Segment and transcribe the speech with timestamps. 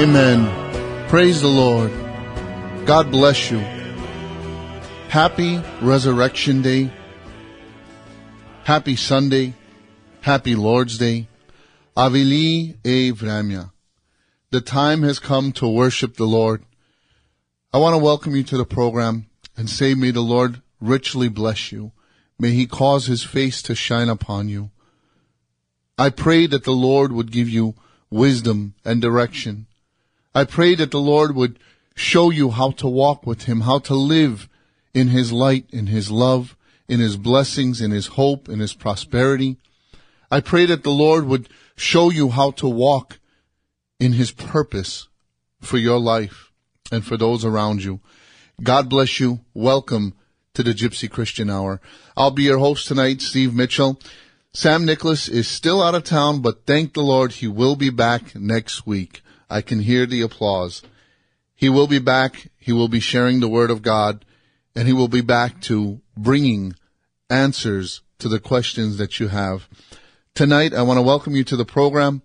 [0.00, 1.08] Amen.
[1.10, 1.90] Praise the Lord.
[2.86, 3.58] God bless you.
[5.10, 6.90] Happy Resurrection Day.
[8.64, 9.52] Happy Sunday.
[10.22, 11.28] Happy Lord's Day.
[11.94, 13.72] Avili Evramya.
[14.50, 16.64] The time has come to worship the Lord.
[17.70, 21.72] I want to welcome you to the program and say, may the Lord richly bless
[21.72, 21.92] you.
[22.38, 24.70] May he cause his face to shine upon you.
[25.98, 27.74] I pray that the Lord would give you
[28.08, 29.66] wisdom and direction.
[30.34, 31.58] I pray that the Lord would
[31.96, 34.48] show you how to walk with Him, how to live
[34.94, 36.56] in His light, in His love,
[36.88, 39.56] in His blessings, in His hope, in His prosperity.
[40.30, 43.18] I pray that the Lord would show you how to walk
[43.98, 45.08] in His purpose
[45.60, 46.52] for your life
[46.92, 48.00] and for those around you.
[48.62, 49.40] God bless you.
[49.52, 50.14] Welcome
[50.54, 51.80] to the Gypsy Christian Hour.
[52.16, 54.00] I'll be your host tonight, Steve Mitchell.
[54.52, 58.36] Sam Nicholas is still out of town, but thank the Lord he will be back
[58.36, 59.22] next week.
[59.50, 60.82] I can hear the applause.
[61.54, 62.50] He will be back.
[62.56, 64.24] He will be sharing the word of God
[64.74, 66.76] and he will be back to bringing
[67.28, 69.68] answers to the questions that you have.
[70.34, 72.22] Tonight, I want to welcome you to the program.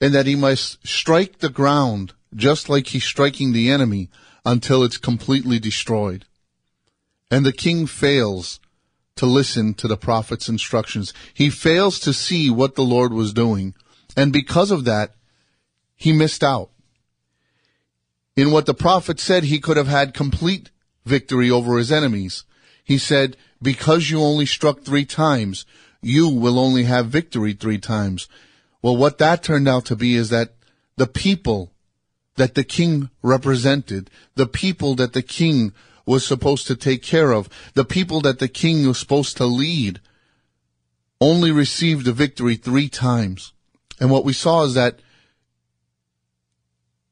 [0.00, 4.10] and that he must strike the ground just like he's striking the enemy
[4.44, 6.24] until it's completely destroyed.
[7.30, 8.60] And the king fails
[9.16, 11.14] to listen to the prophet's instructions.
[11.32, 13.74] He fails to see what the Lord was doing.
[14.16, 15.14] And because of that,
[15.96, 16.70] he missed out.
[18.36, 20.70] In what the prophet said, he could have had complete
[21.04, 22.44] victory over his enemies.
[22.82, 25.64] He said, because you only struck three times,
[26.04, 28.28] you will only have victory three times.
[28.82, 30.54] Well, what that turned out to be is that
[30.96, 31.72] the people
[32.36, 35.72] that the king represented, the people that the king
[36.06, 40.00] was supposed to take care of, the people that the king was supposed to lead,
[41.20, 43.52] only received the victory three times.
[44.00, 45.00] And what we saw is that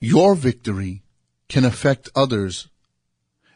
[0.00, 1.02] your victory
[1.48, 2.68] can affect others.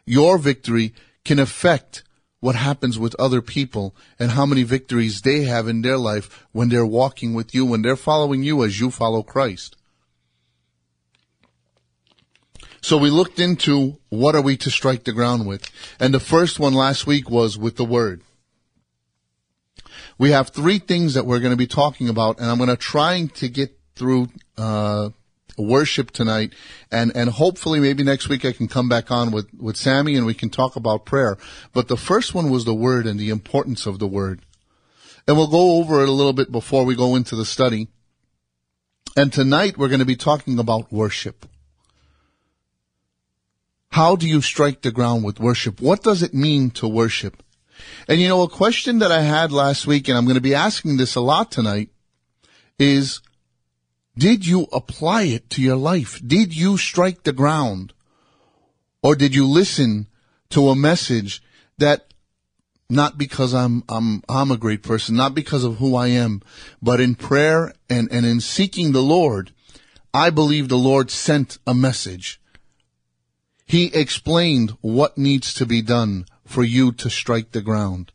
[0.05, 0.93] Your victory
[1.25, 2.03] can affect
[2.39, 6.69] what happens with other people and how many victories they have in their life when
[6.69, 9.75] they're walking with you, when they're following you as you follow Christ.
[12.81, 15.69] So we looked into what are we to strike the ground with.
[15.99, 18.21] And the first one last week was with the word.
[20.19, 22.77] We have three things that we're going to be talking about, and I'm going to
[22.77, 25.09] try to get through uh,
[25.57, 26.53] worship tonight,
[26.91, 30.25] and and hopefully maybe next week I can come back on with with Sammy and
[30.25, 31.37] we can talk about prayer.
[31.73, 34.41] But the first one was the word and the importance of the word,
[35.27, 37.87] and we'll go over it a little bit before we go into the study.
[39.15, 41.47] And tonight we're going to be talking about worship.
[43.89, 45.81] How do you strike the ground with worship?
[45.81, 47.41] What does it mean to worship?
[48.07, 50.53] And you know, a question that I had last week, and I'm going to be
[50.53, 51.89] asking this a lot tonight,
[52.77, 53.21] is
[54.17, 56.19] Did you apply it to your life?
[56.25, 57.93] Did you strike the ground?
[59.03, 60.07] Or did you listen
[60.49, 61.43] to a message
[61.77, 62.07] that
[62.89, 66.41] not because I'm, I'm, I'm a great person, not because of who I am,
[66.81, 69.51] but in prayer and, and in seeking the Lord,
[70.13, 72.41] I believe the Lord sent a message.
[73.65, 78.13] He explained what needs to be done for you to strike the ground.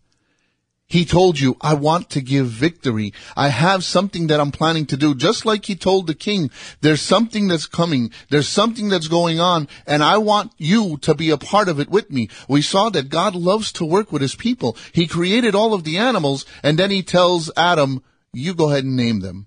[0.92, 3.14] He told you, I want to give victory.
[3.34, 5.14] I have something that I'm planning to do.
[5.14, 6.50] Just like he told the king,
[6.82, 8.10] there's something that's coming.
[8.28, 11.88] There's something that's going on and I want you to be a part of it
[11.88, 12.28] with me.
[12.46, 14.76] We saw that God loves to work with his people.
[14.92, 18.02] He created all of the animals and then he tells Adam,
[18.34, 19.46] you go ahead and name them.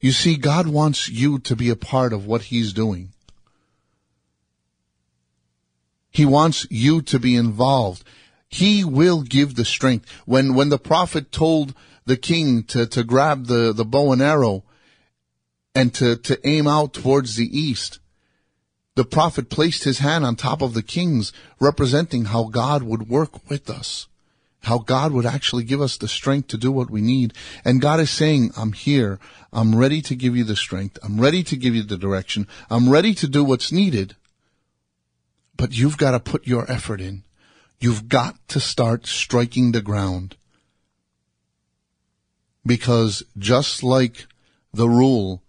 [0.00, 3.12] You see, God wants you to be a part of what he's doing.
[6.18, 8.02] He wants you to be involved.
[8.48, 10.10] He will give the strength.
[10.26, 11.74] When, when the prophet told
[12.06, 14.64] the king to, to grab the, the bow and arrow
[15.76, 18.00] and to, to aim out towards the east,
[18.96, 23.48] the prophet placed his hand on top of the king's, representing how God would work
[23.48, 24.08] with us,
[24.62, 27.32] how God would actually give us the strength to do what we need.
[27.64, 29.20] And God is saying, I'm here.
[29.52, 30.98] I'm ready to give you the strength.
[31.00, 32.48] I'm ready to give you the direction.
[32.68, 34.16] I'm ready to do what's needed.
[35.58, 37.24] But you've got to put your effort in.
[37.78, 40.36] You've got to start striking the ground.
[42.64, 44.26] Because just like
[44.72, 45.42] the rule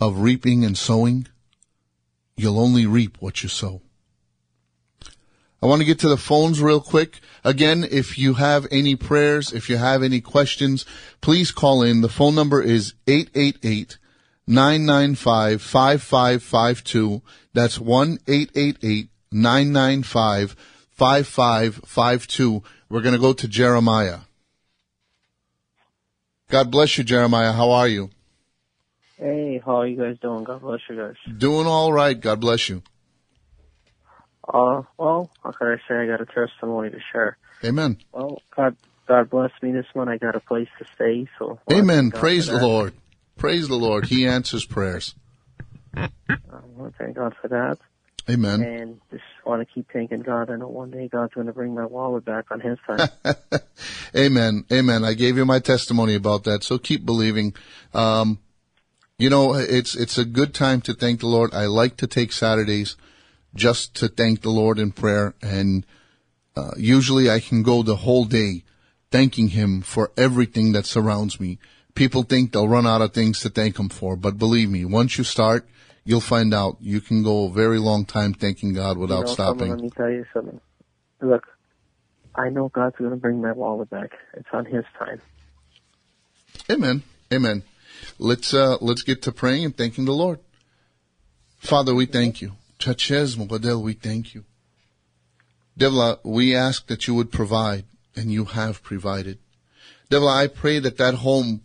[0.00, 1.28] of reaping and sowing,
[2.36, 3.80] you'll only reap what you sow.
[5.62, 7.20] I want to get to the phones real quick.
[7.44, 10.86] Again, if you have any prayers, if you have any questions,
[11.20, 12.00] please call in.
[12.00, 13.98] The phone number is 888
[14.46, 17.22] 995 5552.
[17.52, 20.56] That's 1 888 995
[20.92, 22.62] 5552.
[22.88, 24.20] We're going to go to Jeremiah.
[26.48, 27.52] God bless you, Jeremiah.
[27.52, 28.10] How are you?
[29.16, 30.44] Hey, how are you guys doing?
[30.44, 31.14] God bless you guys.
[31.38, 32.18] Doing all right.
[32.18, 32.82] God bless you.
[34.46, 37.36] Uh, well, how can I say I got a testimony to share?
[37.64, 37.98] Amen.
[38.12, 38.76] Well, God,
[39.06, 40.08] God bless me this one.
[40.08, 41.60] I got a place to stay, so.
[41.70, 42.10] Amen.
[42.10, 42.58] Praise the.
[42.58, 42.94] Lord.
[43.36, 44.06] Praise the Lord.
[44.06, 45.14] He answers prayers.
[45.94, 46.08] I
[46.76, 47.78] want to thank God for that,
[48.28, 48.62] Amen.
[48.62, 50.50] and just want to keep thanking God.
[50.50, 53.08] I know one day God's going to bring my wallet back on His time.
[54.16, 54.64] Amen.
[54.72, 55.04] Amen.
[55.04, 57.54] I gave you my testimony about that, so keep believing.
[57.94, 58.38] Um,
[59.18, 61.54] you know, it's it's a good time to thank the Lord.
[61.54, 62.96] I like to take Saturdays
[63.54, 65.84] just to thank the Lord in prayer, and
[66.56, 68.64] uh, usually I can go the whole day
[69.10, 71.58] thanking Him for everything that surrounds me.
[71.94, 75.18] People think they'll run out of things to thank Him for, but believe me, once
[75.18, 75.68] you start,
[76.10, 79.34] you'll find out you can go a very long time thanking God without you know,
[79.34, 79.70] someone, stopping.
[79.70, 80.60] let me tell you something.
[81.22, 81.46] Look,
[82.34, 84.10] I know God's going to bring my wallet back.
[84.34, 85.20] It's on His time.
[86.68, 87.04] Amen.
[87.32, 87.62] Amen.
[88.18, 90.40] Let's uh let's get to praying and thanking the Lord.
[91.58, 92.52] Father, we thank you.
[92.80, 94.44] Chachez Mugadel, we thank you.
[95.78, 97.84] Devla, we ask that you would provide,
[98.16, 99.38] and you have provided.
[100.10, 101.60] Devla, I pray that that home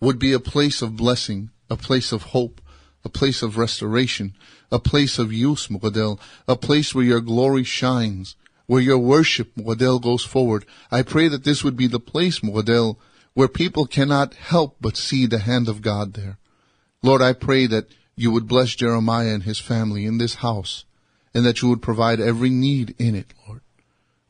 [0.00, 2.60] would be a place of blessing, a place of hope,
[3.04, 4.34] a place of restoration,
[4.70, 10.00] a place of use, Mugadel, a place where your glory shines, where your worship, Mugadel,
[10.00, 10.64] goes forward.
[10.90, 12.96] I pray that this would be the place, Mugadel,
[13.34, 16.38] where people cannot help but see the hand of God there.
[17.02, 20.84] Lord, I pray that you would bless Jeremiah and his family in this house,
[21.34, 23.62] and that you would provide every need in it, Lord.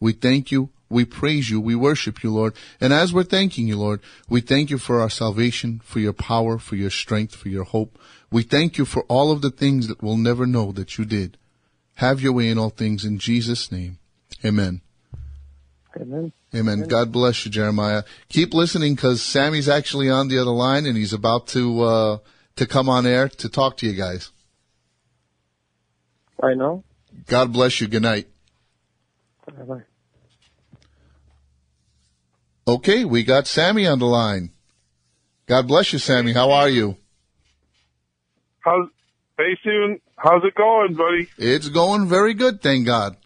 [0.01, 0.71] We thank you.
[0.89, 1.61] We praise you.
[1.61, 2.55] We worship you, Lord.
[2.81, 6.59] And as we're thanking you, Lord, we thank you for our salvation, for your power,
[6.59, 7.99] for your strength, for your hope.
[8.33, 11.37] We thank you for all of the things that we'll never know that you did.
[11.97, 13.99] Have your way in all things in Jesus' name.
[14.45, 14.81] Amen.
[15.95, 16.33] Amen.
[16.55, 16.89] Amen.
[16.89, 18.03] God bless you, Jeremiah.
[18.31, 22.19] Keep listening because Sammy's actually on the other line and he's about to, uh,
[22.57, 24.33] to come on air to talk to you guys.
[26.43, 26.83] I know.
[27.27, 27.89] God bless you.
[27.89, 28.29] Good night.
[29.47, 29.83] Bye-bye.
[32.67, 34.51] Okay, we got Sammy on the line.
[35.47, 36.33] God bless you, Sammy.
[36.33, 36.97] How are you?
[38.63, 38.89] How's
[39.39, 40.01] hey Steven?
[40.17, 41.29] How's it going, buddy?
[41.39, 43.17] It's going very good, thank God.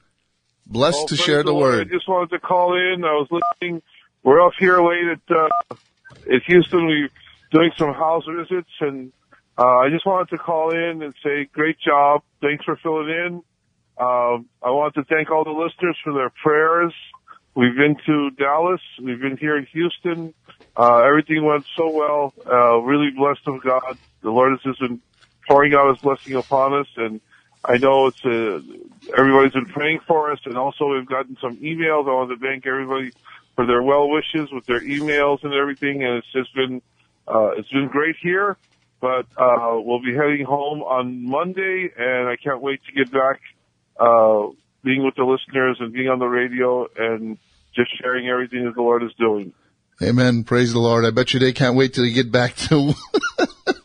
[0.66, 1.74] Blessed Oh, to share the Lord.
[1.74, 1.88] word.
[1.88, 3.04] I just wanted to call in.
[3.04, 3.82] I was listening.
[4.22, 5.48] We're up here late at uh,
[6.34, 6.86] at Houston.
[6.86, 7.10] We're
[7.52, 9.12] doing some house visits, and
[9.58, 12.22] uh, I just wanted to call in and say, great job.
[12.40, 13.42] Thanks for filling in.
[13.98, 16.92] Um, I want to thank all the listeners for their prayers.
[17.54, 18.80] We've been to Dallas.
[19.00, 20.34] We've been here in Houston.
[20.76, 22.34] Uh, everything went so well.
[22.44, 23.96] Uh, really blessed of God.
[24.22, 25.00] The Lord has just been
[25.46, 27.20] pouring out His blessing upon us, and
[27.64, 28.60] I know it's uh,
[29.16, 32.08] everybody's been praying for us, and also we've gotten some emails.
[32.08, 33.12] I want to thank everybody
[33.56, 36.80] for their well wishes with their emails and everything, and it's just been
[37.26, 38.56] uh, it's been great here.
[39.00, 43.40] But uh, we'll be heading home on Monday, and I can't wait to get back,
[44.00, 44.46] uh,
[44.82, 47.36] being with the listeners and being on the radio and
[47.74, 49.52] just sharing everything that the Lord is doing.
[50.02, 50.44] Amen.
[50.44, 51.04] Praise the Lord.
[51.04, 52.94] I bet you they can't wait till you get back to.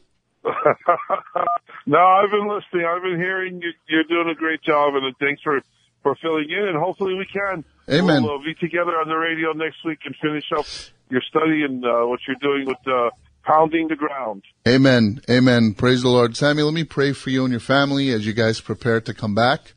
[1.86, 2.86] no, I've been listening.
[2.86, 5.62] I've been hearing you, you're doing a great job, and thanks for
[6.04, 6.68] for filling in.
[6.70, 7.64] And hopefully we can.
[7.90, 8.24] Amen.
[8.24, 10.66] We'll uh, be together on the radio next week and finish up
[11.10, 13.10] your study and uh, what you're doing with uh,
[13.44, 14.44] pounding the ground.
[14.68, 15.22] Amen.
[15.30, 15.74] Amen.
[15.74, 16.36] Praise the Lord.
[16.36, 19.36] Sammy, let me pray for you and your family as you guys prepare to come
[19.36, 19.74] back.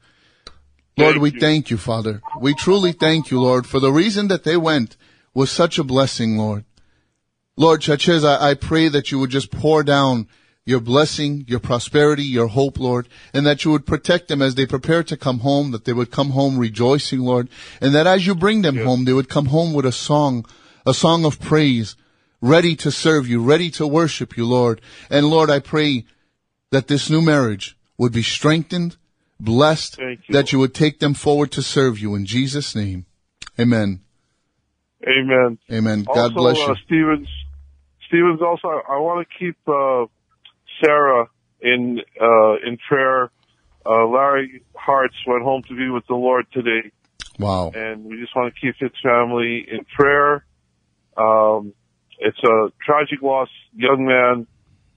[0.97, 1.41] Lord, Thank we you.
[1.41, 2.23] thank you, Father.
[2.41, 4.97] We truly thank you, Lord, for the reason that they went
[5.35, 6.65] was such a blessing, Lord.
[7.57, 10.29] Lord Chachez, I, I pray that you would just pour down
[10.67, 14.65] your blessing, your prosperity, your hope, Lord, and that you would protect them as they
[14.67, 17.49] prepare to come home, that they would come home rejoicing, Lord,
[17.81, 20.47] and that as you bring them home, they would come home with a song,
[20.87, 21.97] a song of praise,
[22.41, 24.81] ready to serve you, ready to worship you, Lord.
[25.11, 26.07] And Lord, I pray
[26.71, 28.97] that this new marriage would be strengthened,
[29.39, 33.05] blessed, you, that you would take them forward to serve you in Jesus' name.
[33.61, 34.01] Amen.
[35.07, 35.59] Amen.
[35.71, 36.05] Amen.
[36.05, 36.65] God also, bless you.
[36.65, 37.29] Uh, Stevens,
[38.09, 38.41] Stevens.
[38.41, 40.07] Also, I want to keep uh,
[40.83, 41.27] Sarah
[41.61, 43.31] in uh, in prayer.
[43.87, 46.91] Uh, Larry Hartz went home to be with the Lord today,
[47.39, 47.71] Wow.
[47.75, 50.47] and we just want to keep his family in prayer.
[51.19, 51.75] Um,
[52.19, 54.47] it's a tragic loss, young man,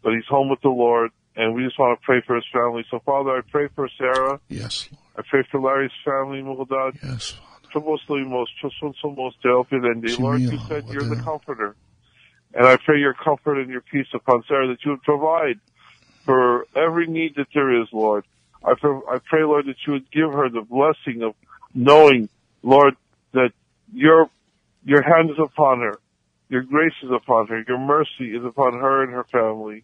[0.04, 2.86] but he's home with the Lord, and we just want to pray for his family.
[2.90, 4.40] So, Father, I pray for Sarah.
[4.48, 5.04] Yes, Lord.
[5.18, 6.98] I pray for Larry's family, Mugadad.
[7.04, 7.44] Yes, Father.
[7.74, 10.18] Troboslimos, Chosonsomos, Delphilendi.
[10.18, 11.76] Lord, you said you're the comforter.
[12.54, 15.60] And I pray your comfort and your peace upon Sarah that you would provide
[16.26, 18.26] for every need that there is, Lord.
[18.64, 21.36] I pray, I pray, Lord, that you would give her the blessing of
[21.74, 22.30] knowing,
[22.64, 22.96] Lord,
[23.34, 23.52] that
[23.94, 24.30] your,
[24.84, 26.00] your hand is upon her.
[26.50, 27.64] Your grace is upon her.
[27.68, 29.84] Your mercy is upon her and her family.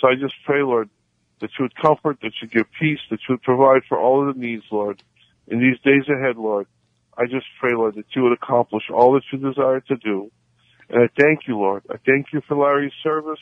[0.00, 0.90] So I just pray, Lord,
[1.40, 4.34] that you would comfort, that you give peace, that you would provide for all of
[4.34, 5.02] the needs, Lord.
[5.48, 6.66] In these days ahead, Lord,
[7.16, 10.30] I just pray, Lord, that you would accomplish all that you desire to do.
[10.90, 11.82] And I thank you, Lord.
[11.90, 13.40] I thank you for Larry's service.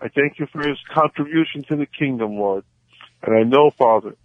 [0.00, 2.64] I thank you for his contribution to the kingdom, Lord.
[3.22, 4.16] And I know, Father,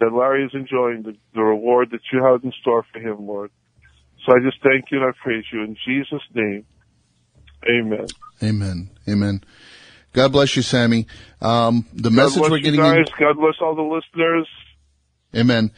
[0.00, 3.50] that Larry is enjoying the, the reward that you have in store for him, Lord.
[4.24, 6.64] So I just thank you and I praise you in Jesus' name.
[7.68, 8.06] Amen.
[8.42, 8.90] Amen.
[9.08, 9.44] Amen.
[10.12, 11.06] God bless you, Sammy.
[11.40, 13.06] Um, the God message we're you getting guys.
[13.18, 14.48] God bless all the listeners.
[15.34, 15.70] Amen.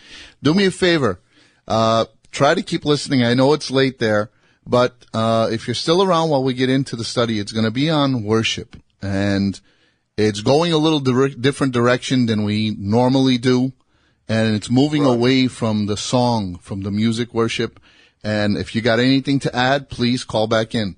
[0.43, 1.21] Do me a favor.
[1.67, 3.25] Uh, try to keep listening.
[3.25, 4.31] I know it's late there,
[4.69, 7.71] but, uh, if you're still around while we get into the study, it's going to
[7.71, 9.61] be on worship and
[10.19, 13.73] it's going a little dir- different direction than we normally do.
[14.29, 17.81] And it's moving away from the song, from the music worship.
[18.23, 20.97] And if you got anything to add, please call back in.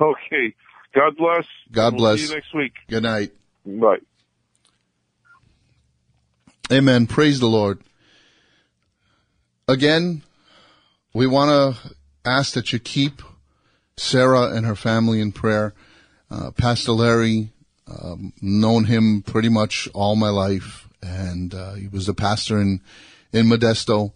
[0.00, 0.54] Okay.
[0.94, 1.46] God bless.
[1.72, 2.20] God We'll bless.
[2.20, 2.74] See you next week.
[2.88, 3.32] Good night.
[3.66, 3.98] Bye.
[6.70, 7.06] Amen.
[7.06, 7.80] Praise the Lord.
[9.66, 10.22] Again,
[11.14, 13.22] we want to ask that you keep
[13.96, 15.74] Sarah and her family in prayer.
[16.30, 17.50] Uh, Pastor Larry,
[17.86, 22.80] um, known him pretty much all my life, and uh, he was a pastor in
[23.32, 24.12] in Modesto.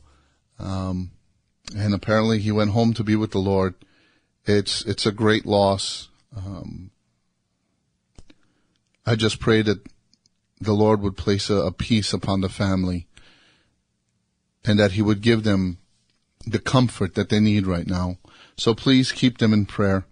[0.58, 1.10] Um,
[1.76, 3.74] and apparently, he went home to be with the Lord.
[4.46, 6.08] It's it's a great loss.
[6.36, 6.90] Um,
[9.04, 9.86] I just pray that
[10.60, 13.06] the Lord would place a, a peace upon the family
[14.64, 15.78] and that he would give them
[16.46, 18.16] the comfort that they need right now.
[18.56, 20.06] So please keep them in prayer.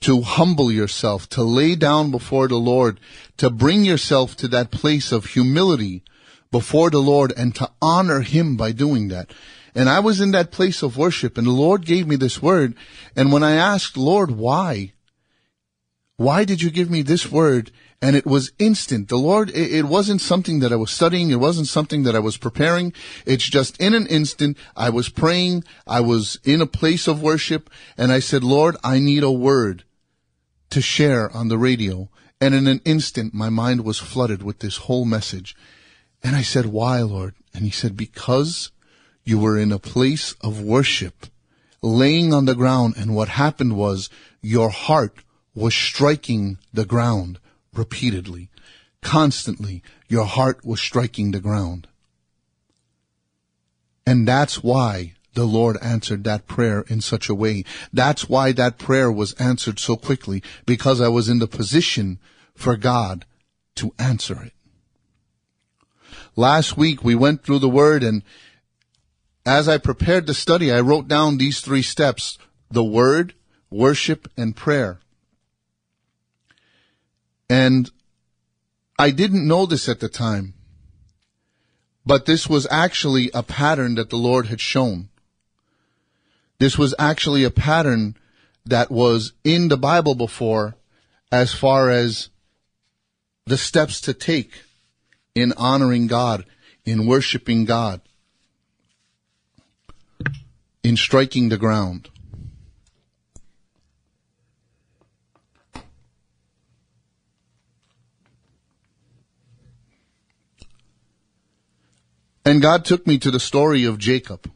[0.05, 3.01] to humble yourself, to lay down before the Lord,
[3.39, 6.03] to bring yourself to that place of humility
[6.51, 9.33] before the Lord and to honor Him by doing that.
[9.75, 12.75] And I was in that place of worship and the Lord gave me this word.
[13.17, 14.93] And when I asked, Lord, why?
[16.17, 17.73] Why did you give me this word?
[18.01, 19.09] And it was instant.
[19.09, 21.31] The Lord, it, wasn't something that I was studying.
[21.31, 22.93] It wasn't something that I was preparing.
[23.27, 25.65] It's just in an instant, I was praying.
[25.87, 29.85] I was in a place of worship and I said, Lord, I need a word
[30.71, 32.11] to share on the radio.
[32.41, 35.57] And in an instant, my mind was flooded with this whole message.
[36.23, 37.35] And I said, why, Lord?
[37.55, 38.71] And he said, because
[39.25, 41.27] you were in a place of worship,
[41.81, 42.95] laying on the ground.
[42.99, 44.11] And what happened was
[44.43, 47.39] your heart was striking the ground
[47.73, 48.51] repeatedly.
[49.03, 51.87] Constantly, your heart was striking the ground.
[54.07, 57.65] And that's why the Lord answered that prayer in such a way.
[57.93, 62.19] That's why that prayer was answered so quickly, because I was in the position
[62.55, 63.25] for God
[63.77, 64.53] to answer it.
[66.37, 68.23] Last week we went through the word and
[69.47, 72.39] as I prepared the study, I wrote down these three steps,
[72.71, 73.35] the word,
[73.71, 75.01] worship, and prayer.
[77.49, 77.91] And
[78.99, 80.55] I didn't know this at the time,
[82.07, 85.09] but this was actually a pattern that the Lord had shown.
[86.59, 88.17] This was actually a pattern
[88.65, 90.77] that was in the Bible before
[91.31, 92.31] as far as
[93.47, 94.63] the steps to take
[95.35, 96.47] in honoring God,
[96.85, 98.01] in worshiping God,
[100.83, 102.09] in striking the ground.
[112.45, 114.51] And God took me to the story of Jacob.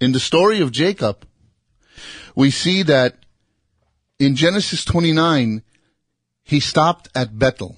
[0.00, 1.24] In the story of Jacob,
[2.34, 3.16] we see that
[4.18, 5.62] in Genesis 29,
[6.42, 7.76] he stopped at Bethel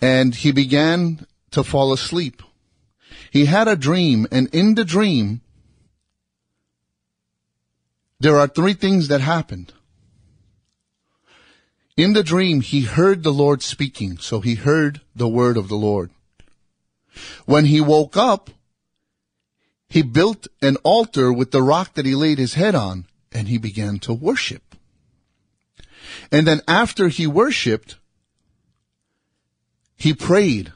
[0.00, 2.42] and he began to fall asleep.
[3.30, 5.40] He had a dream and in the dream,
[8.18, 9.72] there are three things that happened.
[11.96, 15.76] In the dream, he heard the Lord speaking, so he heard the word of the
[15.76, 16.10] Lord.
[17.46, 18.50] When he woke up,
[19.88, 23.58] he built an altar with the rock that he laid his head on, and he
[23.58, 24.74] began to worship.
[26.32, 27.96] And then after he worshiped,
[29.96, 30.72] he prayed.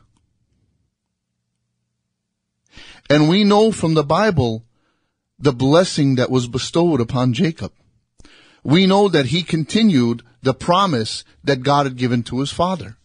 [3.10, 4.64] And we know from the Bible
[5.38, 7.72] the blessing that was bestowed upon Jacob.
[8.62, 12.96] We know that he continued the promise that God had given to his father.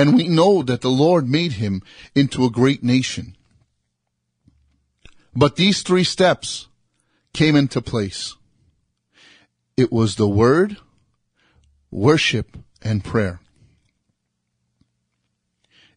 [0.00, 1.82] And we know that the Lord made him
[2.14, 3.36] into a great nation.
[5.36, 6.68] But these three steps
[7.34, 8.34] came into place.
[9.76, 10.78] It was the word,
[11.90, 13.40] worship, and prayer.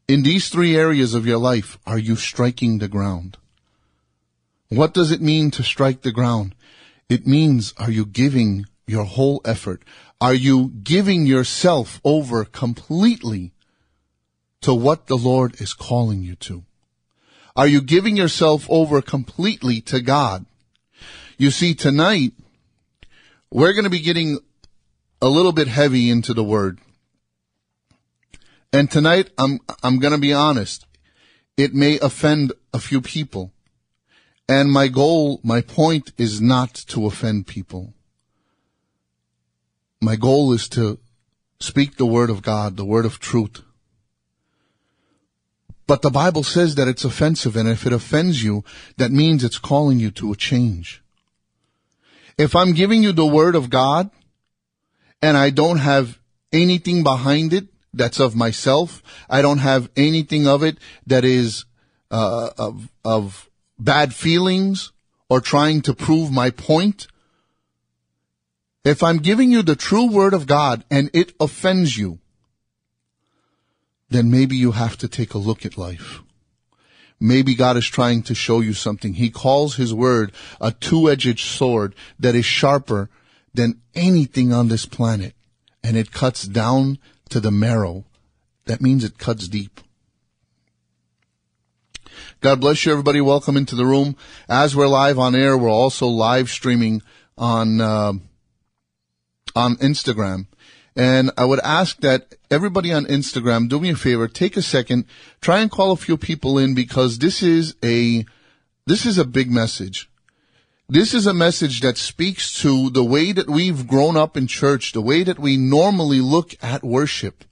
[0.10, 3.38] In these three areas of your life, are you striking the ground?
[4.68, 6.56] What does it mean to strike the ground?
[7.08, 9.82] It means, are you giving your whole effort?
[10.20, 13.54] Are you giving yourself over completely
[14.64, 16.64] to what the Lord is calling you to?
[17.56, 20.46] Are you giving yourself over completely to God?
[21.38, 22.34] You see, tonight,
[23.52, 24.40] we're going to be getting
[25.22, 26.80] a little bit heavy into the word.
[28.72, 30.88] And tonight, I'm, I'm going to be honest.
[31.58, 33.52] It may offend a few people.
[34.50, 37.94] And my goal, my point is not to offend people.
[40.02, 41.00] My goal is to
[41.60, 43.62] speak the word of God, the word of truth.
[45.86, 48.64] But the Bible says that it's offensive, and if it offends you,
[48.98, 51.04] that means it's calling you to a change.
[52.38, 54.10] If I'm giving you the word of God,
[55.22, 56.20] and I don't have
[56.52, 61.66] anything behind it that's of myself, I don't have anything of it that is
[62.12, 64.92] uh, of of bad feelings
[65.30, 67.08] or trying to prove my point.
[68.84, 72.20] If I'm giving you the true word of God and it offends you,
[74.14, 76.22] then maybe you have to take a look at life.
[77.20, 79.14] Maybe God is trying to show you something.
[79.14, 83.10] He calls His word a two-edged sword that is sharper
[83.54, 85.34] than anything on this planet.
[85.84, 87.00] And it cuts down
[87.30, 88.06] to the marrow.
[88.66, 89.80] That means it cuts deep.
[92.42, 93.22] God bless you, everybody.
[93.22, 94.18] Welcome into the room.
[94.50, 97.02] As we're live on air, we're also live streaming
[97.38, 98.14] on uh,
[99.56, 100.48] on Instagram.
[100.96, 105.06] And I would ask that everybody on Instagram do me a favor, take a second,
[105.42, 108.26] try and call a few people in because this is a,
[108.86, 110.10] this is a big message.
[110.88, 114.92] This is a message that speaks to the way that we've grown up in church,
[114.92, 117.46] the way that we normally look at worship.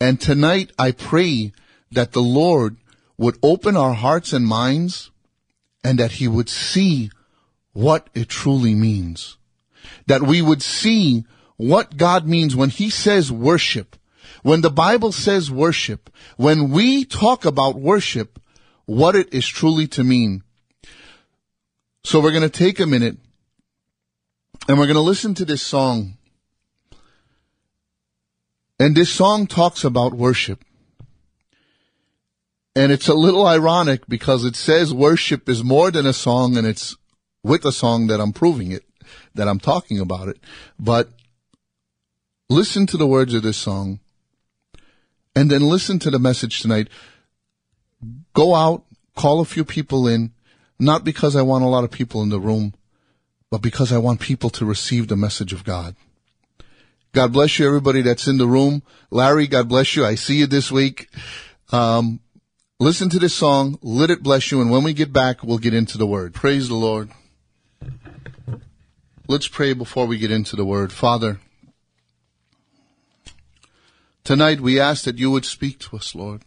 [0.00, 1.52] And tonight I pray
[1.90, 2.76] that the Lord
[3.18, 5.10] would open our hearts and minds
[5.84, 7.10] and that he would see
[7.72, 9.36] what it truly means.
[10.06, 11.24] That we would see
[11.56, 13.96] what God means when he says worship.
[14.42, 18.38] When the Bible says worship, when we talk about worship,
[18.84, 20.42] what it is truly to mean.
[22.04, 23.18] So we're going to take a minute
[24.68, 26.16] and we're going to listen to this song.
[28.78, 30.62] And this song talks about worship.
[32.76, 36.66] And it's a little ironic because it says worship is more than a song and
[36.66, 36.94] it's
[37.42, 38.84] with a song that I'm proving it,
[39.34, 40.38] that I'm talking about it.
[40.78, 41.08] But
[42.48, 44.00] listen to the words of this song
[45.34, 46.88] and then listen to the message tonight.
[48.32, 50.32] Go out, call a few people in,
[50.78, 52.74] not because I want a lot of people in the room,
[53.50, 55.96] but because I want people to receive the message of God.
[57.12, 58.82] God bless you, everybody that's in the room.
[59.10, 60.04] Larry, God bless you.
[60.04, 61.08] I see you this week.
[61.72, 62.20] Um,
[62.78, 63.78] listen to this song.
[63.80, 64.60] Let it bless you.
[64.60, 66.34] And when we get back, we'll get into the word.
[66.34, 67.10] Praise the Lord.
[69.28, 70.92] Let's pray before we get into the word.
[70.92, 71.40] Father,
[74.26, 76.42] tonight we ask that you would speak to us, Lord.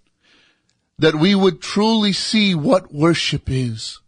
[1.00, 4.00] That we would truly see what worship is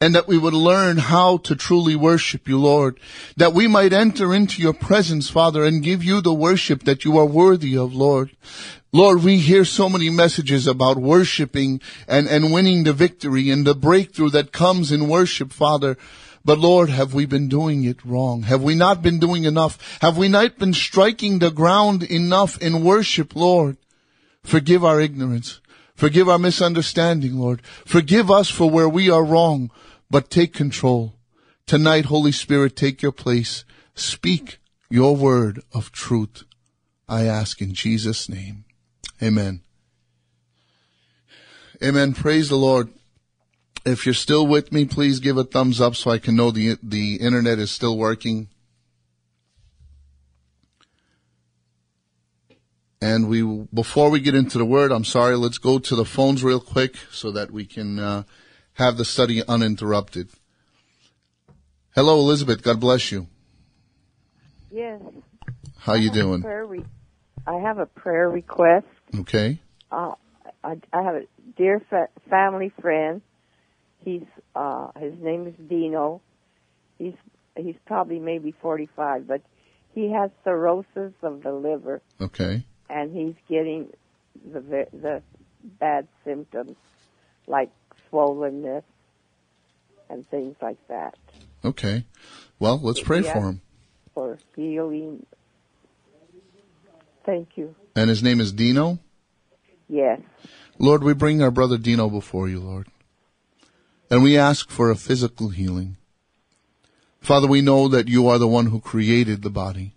[0.00, 3.00] and that we would learn how to truly worship you, Lord,
[3.36, 7.18] that we might enter into your presence, Father, and give you the worship that you
[7.18, 8.30] are worthy of, Lord.
[8.92, 13.74] Lord, we hear so many messages about worshiping and, and winning the victory and the
[13.74, 15.98] breakthrough that comes in worship, Father.
[16.48, 18.44] But Lord, have we been doing it wrong?
[18.44, 19.98] Have we not been doing enough?
[20.00, 23.76] Have we not been striking the ground enough in worship, Lord?
[24.44, 25.60] Forgive our ignorance.
[25.94, 27.60] Forgive our misunderstanding, Lord.
[27.84, 29.70] Forgive us for where we are wrong
[30.10, 31.16] but take control.
[31.66, 33.66] Tonight, Holy Spirit, take your place.
[33.94, 34.58] Speak
[34.88, 36.44] your word of truth.
[37.06, 38.64] I ask in Jesus' name.
[39.22, 39.60] Amen.
[41.82, 42.14] Amen.
[42.14, 42.88] Praise the Lord.
[43.88, 46.76] If you're still with me, please give a thumbs up so I can know the,
[46.82, 48.48] the internet is still working.
[53.00, 56.44] And we, before we get into the word, I'm sorry, let's go to the phones
[56.44, 58.24] real quick so that we can, uh,
[58.74, 60.28] have the study uninterrupted.
[61.94, 62.62] Hello, Elizabeth.
[62.62, 63.26] God bless you.
[64.70, 65.00] Yes.
[65.78, 66.42] How you doing?
[66.42, 66.84] Re-
[67.46, 68.86] I have a prayer request.
[69.20, 69.60] Okay.
[69.90, 70.12] Uh,
[70.62, 71.22] I, I have a
[71.56, 73.22] dear fa- family friend.
[74.08, 74.22] He's
[74.54, 76.22] uh, his name is Dino.
[76.96, 77.12] He's
[77.54, 79.42] he's probably maybe 45, but
[79.94, 82.00] he has cirrhosis of the liver.
[82.18, 82.64] Okay.
[82.88, 83.92] And he's getting
[84.50, 85.22] the the
[85.78, 86.76] bad symptoms
[87.46, 87.68] like
[88.10, 88.84] swollenness
[90.08, 91.18] and things like that.
[91.62, 92.06] Okay.
[92.58, 93.60] Well, let's pray for him.
[94.14, 95.26] For healing.
[97.26, 97.74] Thank you.
[97.94, 99.00] And his name is Dino?
[99.86, 100.22] Yes.
[100.78, 102.88] Lord, we bring our brother Dino before you, Lord.
[104.10, 105.96] And we ask for a physical healing.
[107.20, 109.92] Father, we know that you are the one who created the body.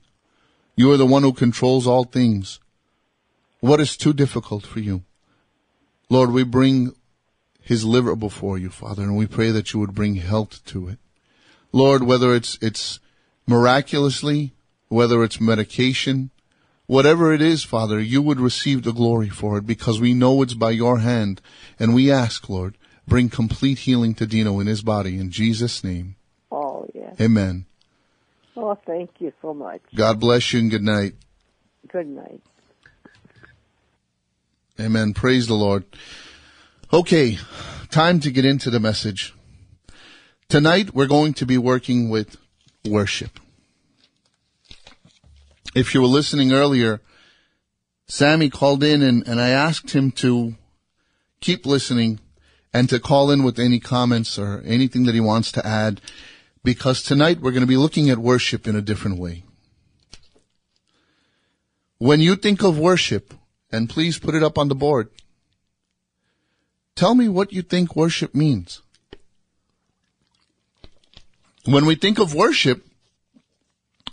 [0.76, 2.60] You are the one who controls all things.
[3.60, 5.04] What is too difficult for you?
[6.10, 6.94] Lord, we bring
[7.62, 10.98] his liver before you, Father, and we pray that you would bring health to it.
[11.72, 13.00] Lord, whether it's, it's
[13.48, 14.54] miraculously,
[14.90, 16.32] whether it's medication,
[16.88, 20.54] whatever it is, Father, you would receive the glory for it because we know it's
[20.54, 21.40] by your hand.
[21.80, 22.76] And we ask, Lord,
[23.08, 26.16] bring complete healing to Dino in his body in Jesus' name.
[26.52, 27.16] Oh, yes.
[27.20, 27.66] Amen.
[28.56, 29.82] Oh, thank you so much.
[29.96, 31.14] God bless you and good night.
[31.88, 32.42] Good night.
[34.80, 35.14] Amen.
[35.14, 35.86] Praise the Lord.
[36.92, 37.38] Okay,
[37.90, 39.34] time to get into the message.
[40.50, 42.36] Tonight we're going to be working with
[42.86, 43.40] worship.
[45.74, 47.00] If you were listening earlier,
[48.08, 50.56] Sammy called in and, and I asked him to
[51.40, 52.20] keep listening
[52.74, 56.02] and to call in with any comments or anything that he wants to add
[56.64, 59.44] because tonight we're going to be looking at worship in a different way.
[61.98, 63.34] When you think of worship,
[63.72, 65.10] and please put it up on the board,
[66.96, 68.82] Tell me what you think worship means.
[71.66, 72.86] When we think of worship,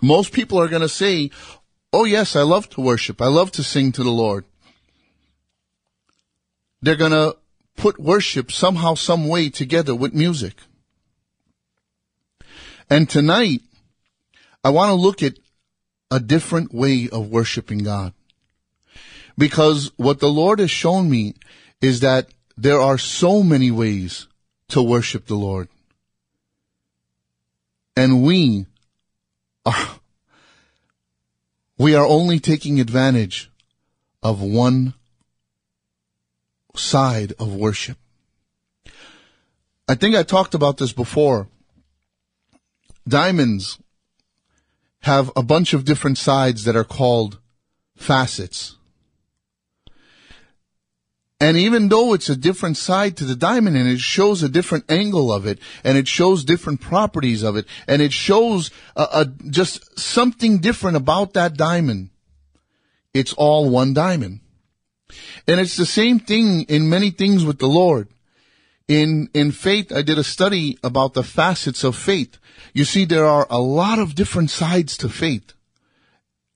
[0.01, 1.31] most people are going to say,
[1.93, 3.21] Oh yes, I love to worship.
[3.21, 4.45] I love to sing to the Lord.
[6.81, 7.37] They're going to
[7.79, 10.55] put worship somehow, some way together with music.
[12.91, 13.63] And tonight,
[14.63, 15.39] I want to look at
[16.11, 18.13] a different way of worshiping God.
[19.37, 21.35] Because what the Lord has shown me
[21.81, 24.27] is that there are so many ways
[24.69, 25.69] to worship the Lord.
[27.97, 28.67] And we
[29.65, 29.89] are,
[31.79, 33.51] we are only taking advantage
[34.23, 34.95] of one
[36.79, 37.99] side of worship.
[39.89, 41.49] I think I talked about this before.
[43.07, 43.79] Diamonds
[45.01, 47.39] have a bunch of different sides that are called
[47.97, 48.77] facets.
[51.41, 54.91] And even though it's a different side to the diamond and it shows a different
[54.91, 59.25] angle of it and it shows different properties of it and it shows a, a,
[59.49, 62.11] just something different about that diamond,
[63.15, 64.41] it's all one diamond.
[65.47, 68.09] And it's the same thing in many things with the Lord.
[68.87, 72.39] In, in faith, I did a study about the facets of faith.
[72.73, 75.53] You see, there are a lot of different sides to faith,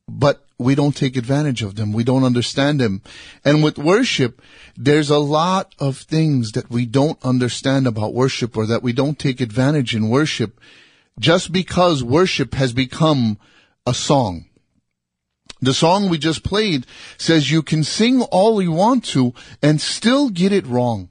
[0.09, 1.93] but we don't take advantage of them.
[1.93, 3.03] We don't understand them.
[3.45, 4.41] And with worship,
[4.77, 9.19] there's a lot of things that we don't understand about worship or that we don't
[9.19, 10.61] take advantage in worship
[11.19, 13.39] just because worship has become
[13.87, 14.47] a song.
[15.63, 20.29] The song we just played says you can sing all you want to and still
[20.29, 21.09] get it wrong.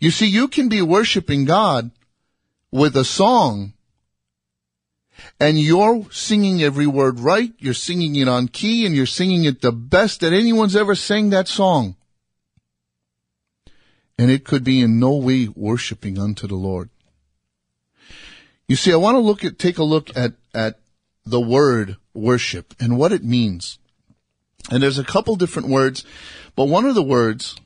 [0.00, 1.90] You see, you can be worshiping God
[2.70, 3.72] with a song
[5.40, 9.60] and you're singing every word right, you're singing it on key, and you're singing it
[9.60, 11.96] the best that anyone's ever sang that song.
[14.16, 16.90] And it could be in no way worshiping unto the Lord.
[18.68, 20.78] You see, I want to look at, take a look at, at
[21.26, 23.78] the word worship and what it means.
[24.70, 26.04] And there's a couple different words,
[26.56, 27.56] but one of the words,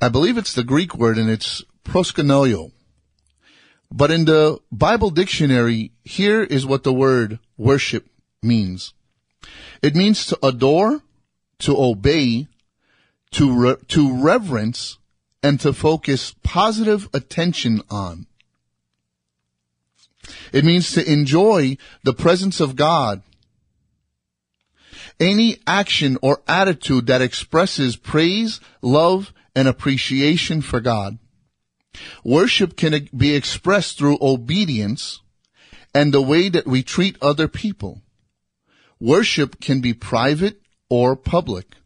[0.00, 2.72] I believe it's the Greek word and it's proskuneo.
[3.92, 8.06] But in the Bible dictionary, here is what the word worship
[8.42, 8.94] means.
[9.82, 11.02] It means to adore,
[11.60, 12.46] to obey,
[13.32, 14.98] to, re- to reverence,
[15.42, 18.26] and to focus positive attention on.
[20.52, 23.22] It means to enjoy the presence of God.
[25.18, 31.18] Any action or attitude that expresses praise, love, and appreciation for God.
[32.24, 35.20] Worship can be expressed through obedience
[35.94, 38.00] and the way that we treat other people.
[39.00, 41.76] Worship can be private or public.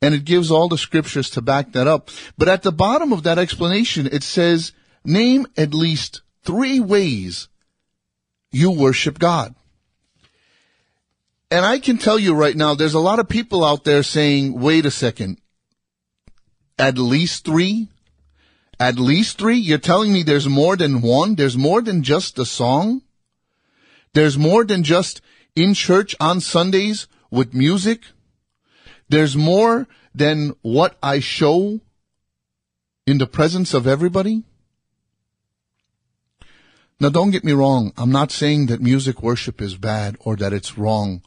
[0.00, 2.10] And it gives all the scriptures to back that up.
[2.38, 4.72] But at the bottom of that explanation, it says,
[5.04, 7.48] name at least three ways
[8.52, 9.54] you worship God.
[11.50, 14.58] And I can tell you right now, there's a lot of people out there saying,
[14.58, 15.40] wait a second,
[16.78, 17.88] at least three?
[18.80, 19.56] At least three?
[19.56, 21.36] You're telling me there's more than one?
[21.36, 23.02] There's more than just a song?
[24.12, 25.20] There's more than just
[25.54, 28.02] in church on Sundays with music?
[29.08, 31.80] There's more than what I show
[33.06, 34.42] in the presence of everybody?
[36.98, 37.92] Now don't get me wrong.
[37.98, 41.22] I'm not saying that music worship is bad or that it's wrong.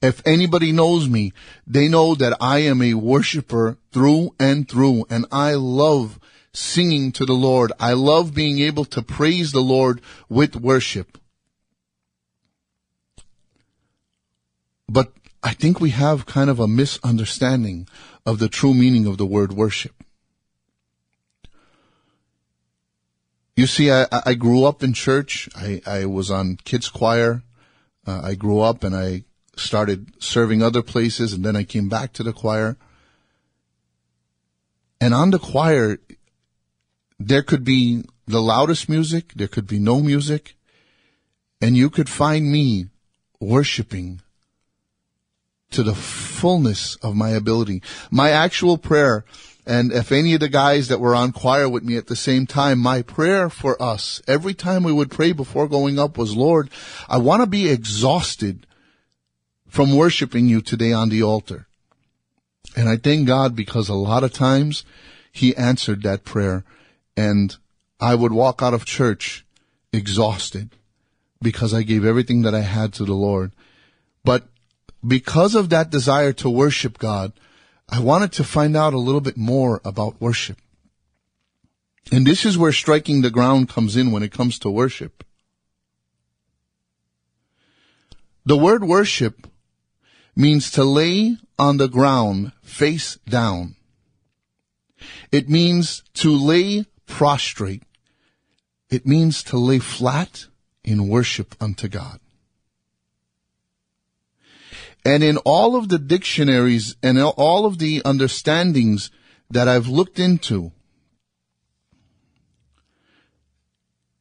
[0.00, 1.32] If anybody knows me,
[1.64, 6.18] they know that I am a worshiper through and through and I love
[6.52, 7.72] singing to the Lord.
[7.78, 11.18] I love being able to praise the Lord with worship.
[14.88, 17.86] But I think we have kind of a misunderstanding
[18.26, 19.94] of the true meaning of the word worship.
[23.56, 25.48] You see, I, I grew up in church.
[25.54, 27.42] I, I was on kids choir.
[28.06, 29.24] Uh, I grew up and I
[29.56, 32.76] started serving other places and then I came back to the choir.
[35.00, 35.98] And on the choir,
[37.18, 40.56] there could be the loudest music, there could be no music,
[41.60, 42.86] and you could find me
[43.40, 44.20] worshiping
[45.70, 47.82] to the fullness of my ability.
[48.10, 49.24] My actual prayer,
[49.64, 52.46] and if any of the guys that were on choir with me at the same
[52.46, 56.68] time, my prayer for us, every time we would pray before going up was, Lord,
[57.08, 58.66] I want to be exhausted
[59.68, 61.66] from worshiping you today on the altar.
[62.76, 64.84] And I thank God because a lot of times
[65.30, 66.64] he answered that prayer
[67.16, 67.56] and
[68.00, 69.46] I would walk out of church
[69.92, 70.70] exhausted
[71.40, 73.52] because I gave everything that I had to the Lord.
[74.24, 74.48] But
[75.06, 77.32] because of that desire to worship God,
[77.92, 80.56] I wanted to find out a little bit more about worship.
[82.10, 85.22] And this is where striking the ground comes in when it comes to worship.
[88.46, 89.46] The word worship
[90.34, 93.76] means to lay on the ground face down.
[95.30, 97.82] It means to lay prostrate.
[98.88, 100.46] It means to lay flat
[100.82, 102.20] in worship unto God.
[105.04, 109.10] And in all of the dictionaries and all of the understandings
[109.50, 110.72] that I've looked into,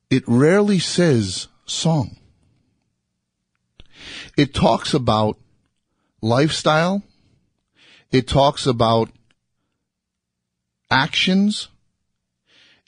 [0.10, 2.17] it rarely says song.
[4.36, 5.38] It talks about
[6.22, 7.04] lifestyle.
[8.12, 9.10] It talks about
[10.89, 11.70] actions.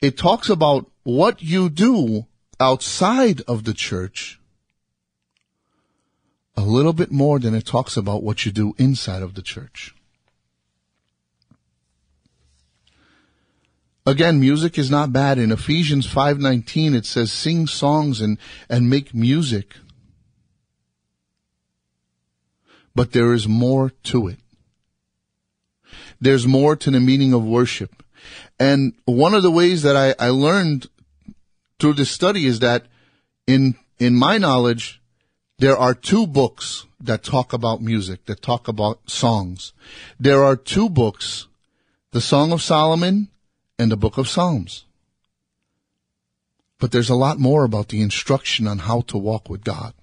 [0.00, 2.26] It talks about what you do
[2.58, 4.40] outside of the church
[6.56, 9.94] a little bit more than it talks about what you do inside of the church.
[14.06, 15.38] Again, music is not bad.
[15.38, 18.38] In Ephesians 5:19 it says sing songs and
[18.68, 19.76] and make music.
[22.94, 24.38] But there is more to it.
[26.20, 28.02] There's more to the meaning of worship.
[28.58, 30.86] And one of the ways that I, I learned
[31.80, 32.86] through this study is that
[33.46, 35.00] in in my knowledge,
[35.64, 39.72] there are two books that talk about music, that talk about songs.
[40.20, 41.46] There are two books,
[42.10, 43.28] the Song of Solomon
[43.78, 44.84] and the Book of Psalms.
[46.78, 49.94] But there's a lot more about the instruction on how to walk with God.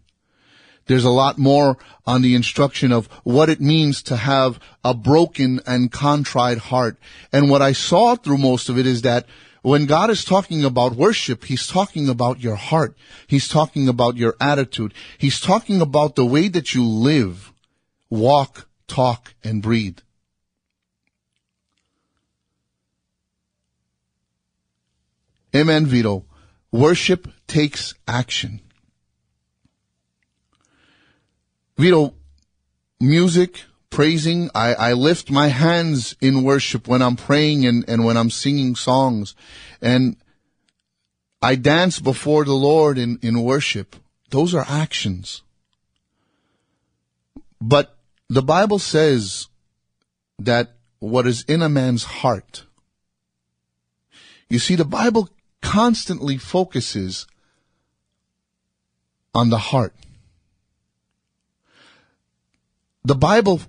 [0.88, 5.60] There's a lot more on the instruction of what it means to have a broken
[5.68, 6.98] and contrite heart.
[7.32, 9.28] And what I saw through most of it is that
[9.62, 12.98] when God is talking about worship, He's talking about your heart.
[13.28, 14.94] He's talking about your attitude.
[15.18, 17.54] He's talking about the way that you live,
[18.10, 20.00] walk, talk, and breathe.
[25.56, 26.26] Amen, Vito.
[26.72, 28.62] Worship takes action.
[31.78, 32.14] Vito,
[33.00, 38.18] music, praising, I, I lift my hands in worship when I'm praying and, and when
[38.18, 39.36] I'm singing songs.
[39.82, 40.16] And
[41.42, 43.96] I dance before the Lord in, in worship.
[44.30, 45.44] Those are actions.
[47.60, 47.96] But
[48.30, 49.48] the Bible says
[50.40, 52.64] that what is in a man's heart.
[54.50, 55.30] You see, the Bible
[55.62, 57.28] constantly focuses
[59.34, 59.94] on the heart.
[63.04, 63.62] The Bible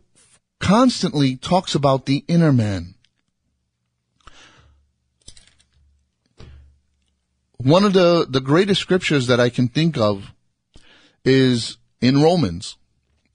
[0.62, 2.94] constantly talks about the inner man.
[7.58, 10.32] One of the, the greatest scriptures that I can think of
[11.24, 12.76] is in Romans.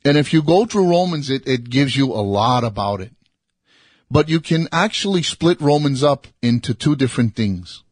[0.04, 3.12] And if you go through Romans, it, it gives you a lot about it.
[4.10, 7.84] But you can actually split Romans up into two different things.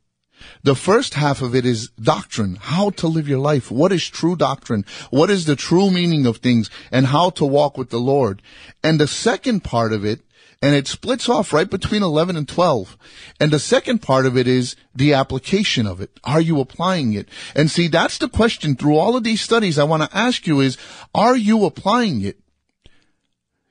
[0.64, 3.70] The first half of it is doctrine, how to live your life.
[3.70, 4.86] What is true doctrine?
[5.10, 8.42] What is the true meaning of things and how to walk with the Lord?
[8.84, 10.22] And the second part of it,
[10.62, 12.98] and it splits off right between 11 and 12.
[13.40, 16.20] And the second part of it is the application of it.
[16.24, 17.30] Are you applying it?
[17.56, 20.62] And see, that's the question through all of these studies I want to ask you
[20.62, 20.78] is,
[21.14, 22.40] are you applying it?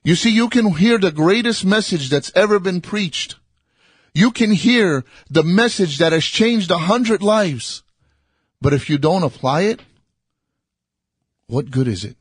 [0.05, 3.37] You see, you can hear the greatest message that's ever been preached
[4.15, 7.83] you can hear the message that has changed a hundred lives.
[8.61, 9.81] But if you don't apply it,
[11.49, 12.17] what good is it?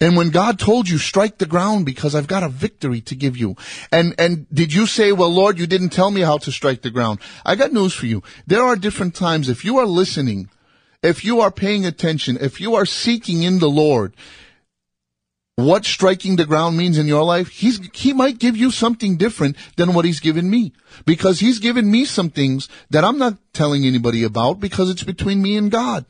[0.00, 3.36] And when God told you, strike the ground because I've got a victory to give
[3.36, 3.56] you.
[3.90, 6.90] And, and did you say, well, Lord, you didn't tell me how to strike the
[6.90, 7.18] ground?
[7.44, 8.22] I got news for you.
[8.46, 10.50] There are different times if you are listening,
[11.02, 14.14] if you are paying attention, if you are seeking in the Lord,
[15.58, 19.56] what striking the ground means in your life, he's, he might give you something different
[19.76, 20.72] than what he's given me.
[21.04, 25.42] Because he's given me some things that I'm not telling anybody about because it's between
[25.42, 26.04] me and God.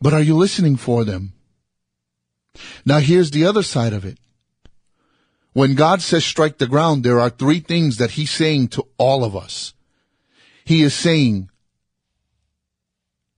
[0.00, 1.34] But are you listening for them?
[2.86, 4.16] Now here's the other side of it.
[5.52, 9.24] When God says strike the ground, there are three things that he's saying to all
[9.24, 9.74] of us.
[10.64, 11.50] He is saying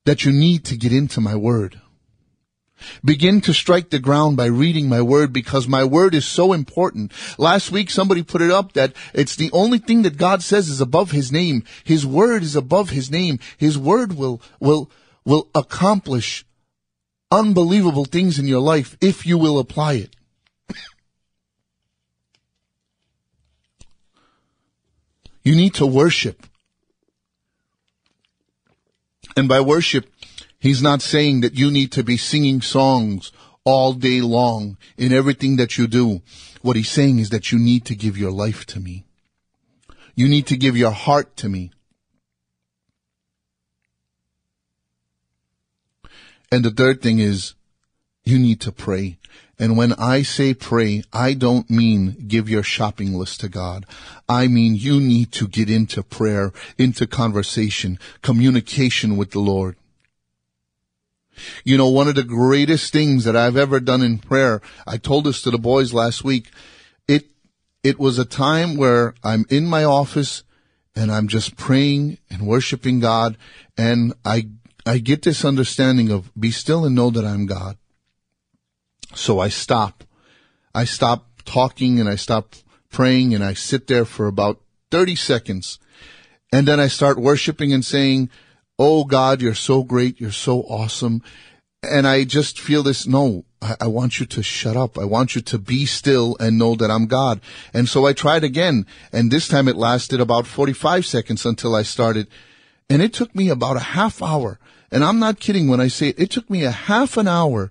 [0.05, 1.81] that you need to get into my word.
[3.05, 7.13] Begin to strike the ground by reading my word because my word is so important.
[7.39, 10.81] Last week somebody put it up that it's the only thing that God says is
[10.81, 11.65] above his name.
[11.85, 13.39] His word is above his name.
[13.57, 14.91] His word will, will,
[15.25, 16.45] will accomplish
[17.31, 20.17] unbelievable things in your life if you will apply it.
[25.43, 26.47] You need to worship.
[29.37, 30.13] And by worship,
[30.59, 33.31] He's not saying that you need to be singing songs
[33.65, 36.23] all day long in everything that you do.
[36.63, 39.05] What he's saying is that you need to give your life to me.
[40.15, 41.71] You need to give your heart to me.
[46.51, 47.55] And the third thing is
[48.25, 49.19] you need to pray.
[49.61, 53.87] And when I say pray, I don't mean give your shopping list to God.
[54.29, 59.77] I mean you need to get into prayer, into conversation, communication with the Lord.
[61.65, 65.25] You know, one of the greatest things that I've ever done in prayer, I told
[65.25, 66.51] this to the boys last week.
[67.07, 67.27] It,
[67.83, 70.43] it was a time where I'm in my office
[70.95, 73.37] and I'm just praying and worshiping God
[73.77, 74.49] and I,
[74.85, 77.77] I get this understanding of be still and know that I'm God.
[79.15, 80.05] So I stop.
[80.75, 82.55] I stop talking and I stop
[82.91, 84.61] praying and I sit there for about
[84.91, 85.79] 30 seconds
[86.53, 88.31] and then I start worshiping and saying,
[88.79, 90.21] Oh God, you're so great.
[90.21, 91.23] You're so awesome.
[91.83, 94.99] And I just feel this, no, I, I, want you to shut up.
[94.99, 97.41] I want you to be still and know that I'm God.
[97.73, 98.87] And so I tried again.
[99.13, 102.29] And this time it lasted about 45 seconds until I started.
[102.89, 104.59] And it took me about a half hour.
[104.91, 107.71] And I'm not kidding when I say it, it took me a half an hour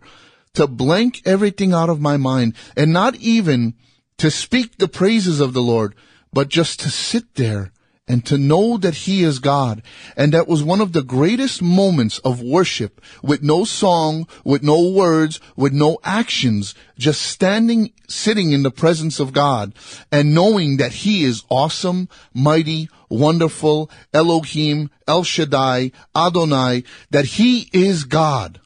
[0.53, 3.75] to blank everything out of my mind and not even
[4.17, 5.95] to speak the praises of the Lord,
[6.33, 7.71] but just to sit there
[8.07, 9.83] and to know that he is God.
[10.15, 14.89] And that was one of the greatest moments of worship with no song, with no
[14.89, 19.73] words, with no actions, just standing, sitting in the presence of God
[20.11, 28.05] and knowing that he is awesome, mighty, wonderful, Elohim, El Shaddai, Adonai, that he is
[28.05, 28.61] God.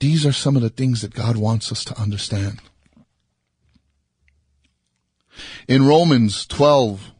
[0.00, 2.60] These are some of the things that God wants us to understand.
[5.66, 7.10] In Romans 12,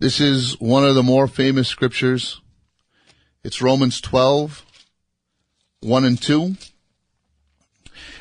[0.00, 2.40] This is one of the more famous scriptures.
[3.44, 4.64] It's Romans 12,
[5.80, 6.56] 1 and 2.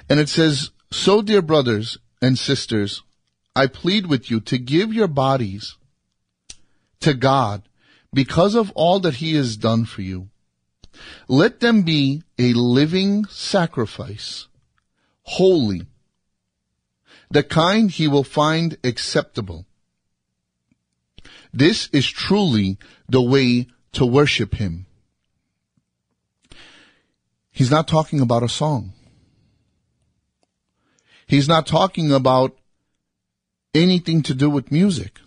[0.09, 3.01] And it says, So dear brothers and sisters,
[3.55, 5.77] I plead with you to give your bodies
[6.99, 7.63] to God
[8.13, 10.28] because of all that he has done for you.
[11.27, 14.47] Let them be a living sacrifice,
[15.23, 15.83] holy,
[17.29, 19.65] the kind he will find acceptable.
[21.53, 22.77] This is truly
[23.07, 24.85] the way to worship him.
[27.51, 28.93] He's not talking about a song.
[31.27, 32.57] He's not talking about
[33.73, 35.19] anything to do with music.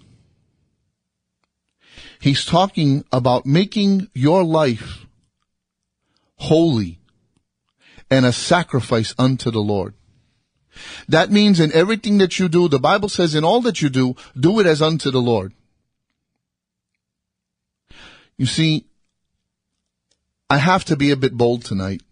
[2.19, 5.02] He's talking about making your life
[6.43, 6.99] holy
[8.11, 9.95] and a sacrifice unto the Lord.
[11.09, 14.17] That means in everything that you do, the Bible says in all that you do,
[14.39, 15.53] do it as unto the Lord.
[18.37, 18.87] You see,
[20.51, 22.03] I have to be a bit bold tonight.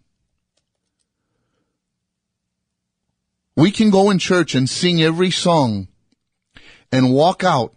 [3.55, 5.87] We can go in church and sing every song
[6.91, 7.73] and walk out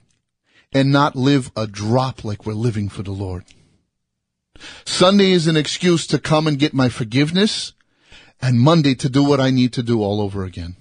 [0.72, 3.44] and not live a drop like we're living for the Lord.
[4.84, 7.72] Sunday is an excuse to come and get my forgiveness
[8.40, 10.76] and Monday to do what I need to do all over again.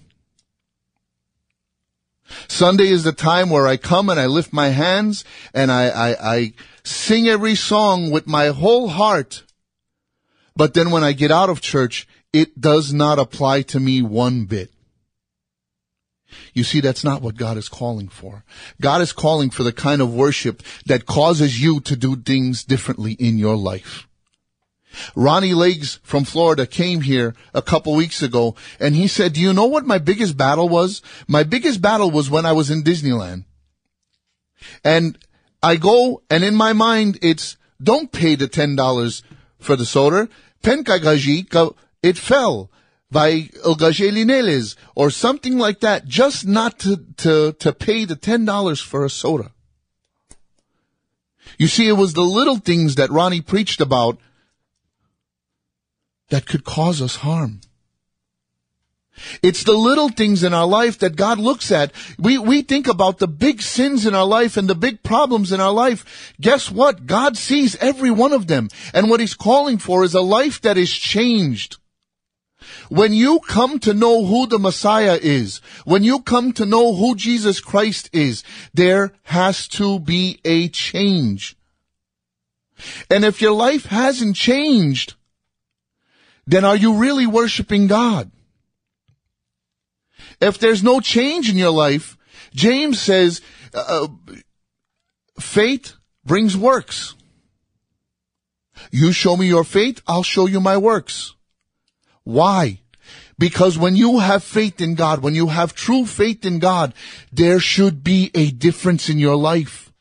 [2.47, 5.23] Sunday is the time where I come and I lift my hands
[5.53, 6.53] and I, I, I
[6.83, 9.43] sing every song with my whole heart.
[10.55, 14.45] But then when I get out of church, it does not apply to me one
[14.45, 14.71] bit.
[16.53, 18.43] You see, that's not what God is calling for.
[18.81, 23.13] God is calling for the kind of worship that causes you to do things differently
[23.13, 24.07] in your life.
[25.15, 29.53] Ronnie Legs from Florida came here a couple weeks ago and he said, do you
[29.53, 31.01] know what my biggest battle was?
[31.27, 33.45] My biggest battle was when I was in Disneyland.
[34.83, 35.17] And
[35.61, 39.23] I go and in my mind it's, don't pay the $10
[39.59, 40.29] for the soda.
[40.61, 42.69] Penkagaji, it fell
[43.13, 49.09] Lineles or something like that, just not to, to, to pay the $10 for a
[49.09, 49.51] soda.
[51.57, 54.17] You see, it was the little things that Ronnie preached about
[56.29, 57.61] that could cause us harm.
[59.43, 61.91] It's the little things in our life that God looks at.
[62.17, 65.61] We, we think about the big sins in our life and the big problems in
[65.61, 66.33] our life.
[66.41, 67.05] Guess what?
[67.05, 68.69] God sees every one of them.
[68.93, 71.77] And what He's calling for is a life that is changed.
[72.89, 77.15] When you come to know who the Messiah is, when you come to know who
[77.15, 78.43] Jesus Christ is,
[78.73, 81.55] there has to be a change.
[83.09, 85.15] And if your life hasn't changed,
[86.45, 88.31] then are you really worshiping God?
[90.41, 92.17] If there's no change in your life,
[92.53, 93.41] James says,
[93.73, 94.07] uh,
[95.39, 95.93] faith
[96.25, 97.15] brings works.
[98.91, 101.35] You show me your faith, I'll show you my works.
[102.23, 102.79] Why?
[103.37, 106.93] Because when you have faith in God, when you have true faith in God,
[107.31, 109.91] there should be a difference in your life.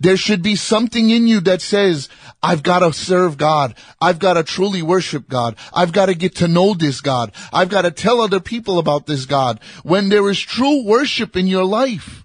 [0.00, 2.08] There should be something in you that says,
[2.42, 3.74] I've got to serve God.
[4.00, 5.56] I've got to truly worship God.
[5.72, 7.32] I've got to get to know this God.
[7.52, 9.60] I've got to tell other people about this God.
[9.82, 12.24] When there is true worship in your life,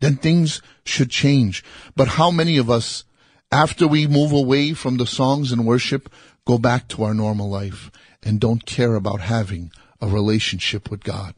[0.00, 1.64] then things should change.
[1.96, 3.04] But how many of us
[3.50, 6.12] After we move away from the songs and worship,
[6.44, 7.90] go back to our normal life
[8.22, 11.34] and don't care about having a relationship with God.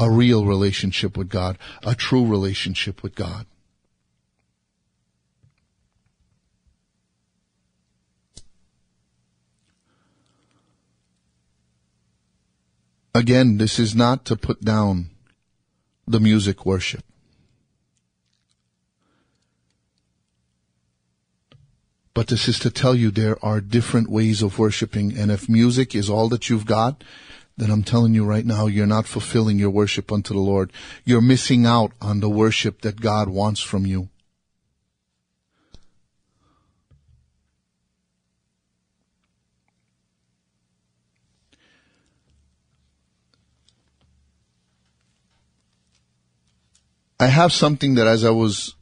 [0.00, 1.58] A real relationship with God.
[1.82, 3.46] A true relationship with God.
[13.14, 15.10] Again, this is not to put down
[16.06, 17.04] the music worship.
[22.18, 25.16] But this is to tell you there are different ways of worshiping.
[25.16, 27.04] And if music is all that you've got,
[27.56, 30.72] then I'm telling you right now, you're not fulfilling your worship unto the Lord.
[31.04, 34.08] You're missing out on the worship that God wants from you.
[47.20, 48.74] I have something that as I was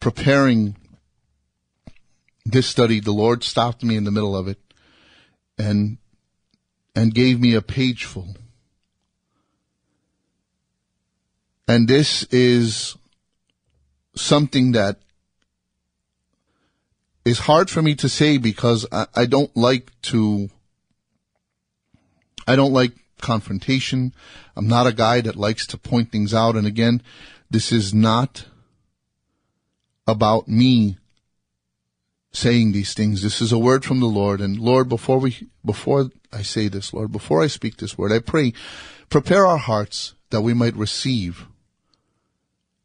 [0.00, 0.76] preparing
[2.52, 4.58] this study, the Lord stopped me in the middle of it
[5.58, 5.98] and,
[6.94, 8.36] and gave me a page full.
[11.68, 12.96] And this is
[14.14, 14.98] something that
[17.24, 20.50] is hard for me to say because I, I don't like to,
[22.46, 24.12] I don't like confrontation.
[24.56, 26.56] I'm not a guy that likes to point things out.
[26.56, 27.02] And again,
[27.50, 28.46] this is not
[30.06, 30.96] about me
[32.32, 33.22] saying these things.
[33.22, 34.40] This is a word from the Lord.
[34.40, 38.20] And Lord, before we, before I say this, Lord, before I speak this word, I
[38.20, 38.52] pray,
[39.08, 41.46] prepare our hearts that we might receive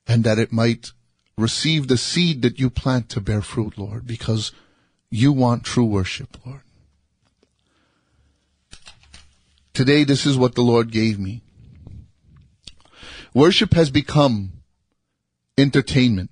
[0.07, 0.91] and that it might
[1.37, 4.51] receive the seed that you plant to bear fruit, Lord, because
[5.09, 6.61] you want true worship, Lord.
[9.73, 11.41] Today, this is what the Lord gave me.
[13.33, 14.53] Worship has become
[15.57, 16.31] entertainment.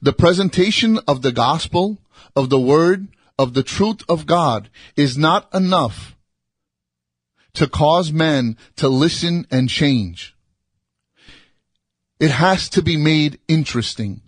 [0.00, 1.98] The presentation of the gospel,
[2.36, 3.08] of the word,
[3.38, 6.16] of the truth of God is not enough
[7.54, 10.34] to cause men to listen and change.
[12.20, 14.22] It has to be made interesting.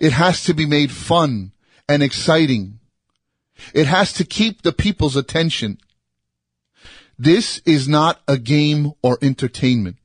[0.00, 1.52] It has to be made fun
[1.88, 2.80] and exciting.
[3.74, 5.78] It has to keep the people's attention.
[7.18, 9.96] This is not a game or entertainment.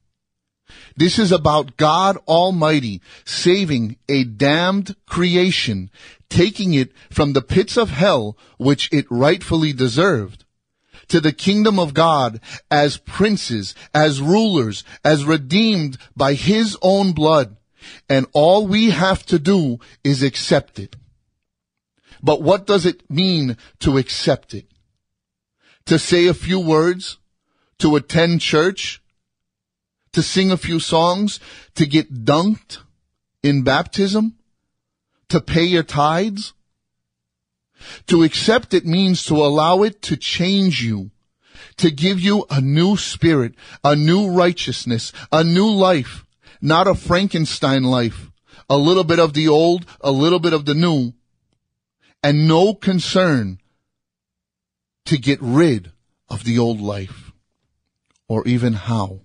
[0.95, 5.89] This is about God Almighty saving a damned creation,
[6.30, 10.45] taking it from the pits of hell, which it rightfully deserved,
[11.07, 17.57] to the kingdom of God as princes, as rulers, as redeemed by His own blood.
[18.07, 20.95] And all we have to do is accept it.
[22.21, 24.67] But what does it mean to accept it?
[25.88, 27.17] To say a few words?
[27.80, 29.03] To attend church?
[30.14, 31.39] To sing a few songs,
[31.76, 32.80] to get dunked
[33.41, 34.36] in baptism,
[35.30, 36.53] to pay your tithes.
[38.07, 41.11] To accept it means to allow it to change you,
[41.78, 46.26] to give you a new spirit, a new righteousness, a new life,
[46.61, 48.32] not a Frankenstein life,
[48.70, 51.14] a little bit of the old, a little bit of the new,
[52.24, 53.59] and no concern
[55.05, 55.91] to get rid
[56.30, 57.34] of the old life,
[58.30, 59.20] or even how.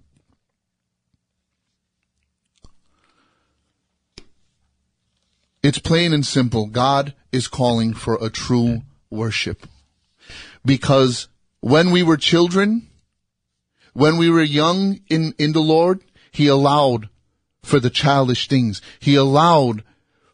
[5.68, 6.64] It's plain and simple.
[6.64, 9.66] God is calling for a true worship.
[10.64, 11.28] Because
[11.60, 12.88] when we were children,
[13.92, 16.00] when we were young in, in the Lord,
[16.30, 17.10] He allowed
[17.62, 18.80] for the childish things.
[18.98, 19.84] He allowed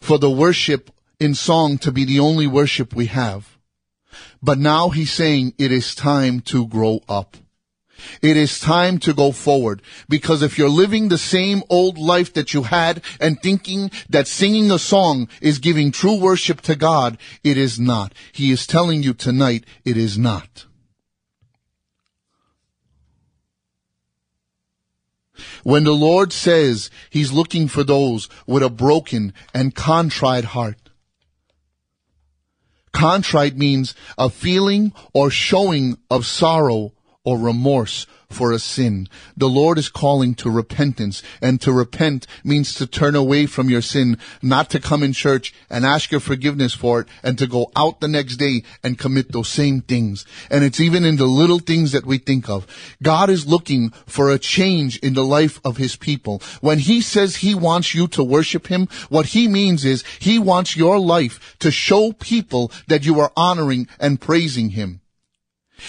[0.00, 3.58] for the worship in song to be the only worship we have.
[4.40, 7.36] But now He's saying it is time to grow up.
[8.22, 12.52] It is time to go forward because if you're living the same old life that
[12.52, 17.56] you had and thinking that singing a song is giving true worship to God, it
[17.56, 18.12] is not.
[18.32, 20.66] He is telling you tonight it is not.
[25.62, 30.84] When the Lord says He's looking for those with a broken and contrite heart,
[32.94, 36.92] Contrite means a feeling or showing of sorrow
[37.24, 39.08] or remorse for a sin.
[39.36, 43.80] The Lord is calling to repentance and to repent means to turn away from your
[43.80, 47.70] sin, not to come in church and ask your forgiveness for it and to go
[47.76, 50.26] out the next day and commit those same things.
[50.50, 52.66] And it's even in the little things that we think of.
[53.02, 56.42] God is looking for a change in the life of his people.
[56.60, 60.76] When he says he wants you to worship him, what he means is he wants
[60.76, 65.00] your life to show people that you are honoring and praising him.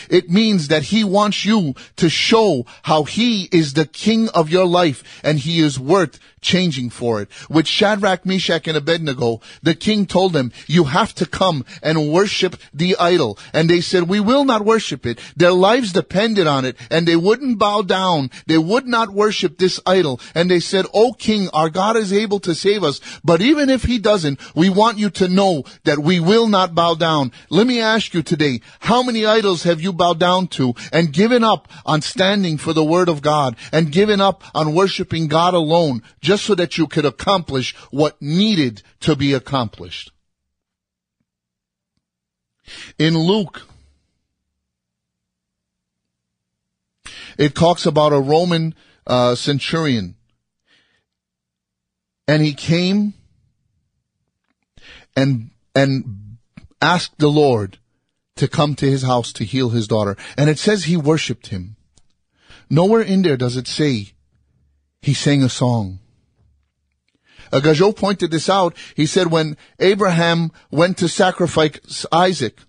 [0.09, 4.65] It means that he wants you to show how he is the king of your
[4.65, 7.29] life and he is worth changing for it.
[7.49, 12.55] With Shadrach, Meshach, and Abednego, the king told them, you have to come and worship
[12.73, 13.39] the idol.
[13.51, 15.19] And they said, we will not worship it.
[15.36, 18.29] Their lives depended on it and they wouldn't bow down.
[18.45, 20.21] They would not worship this idol.
[20.36, 23.01] And they said, O king, our God is able to save us.
[23.23, 26.93] But even if he doesn't, we want you to know that we will not bow
[26.93, 27.31] down.
[27.49, 31.43] Let me ask you today, how many idols have you bowed down to and given
[31.43, 36.01] up on standing for the word of God and given up on worshiping God alone
[36.21, 40.11] just so that you could accomplish what needed to be accomplished?
[42.97, 43.61] In Luke,
[47.38, 50.15] it talks about a Roman uh, centurion.
[52.28, 53.13] And he came
[55.15, 56.38] and, and
[56.82, 57.78] asked the Lord
[58.36, 60.17] to come to his house to heal his daughter.
[60.38, 61.77] And it says he worshiped him.
[62.69, 64.13] Nowhere in there does it say
[65.01, 65.99] he sang a song.
[67.51, 67.61] Uh,
[67.95, 68.75] pointed this out.
[68.95, 72.59] He said when Abraham went to sacrifice Isaac,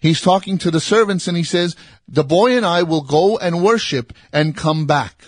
[0.00, 1.76] he's talking to the servants and he says,
[2.08, 5.24] the boy and I will go and worship and come back.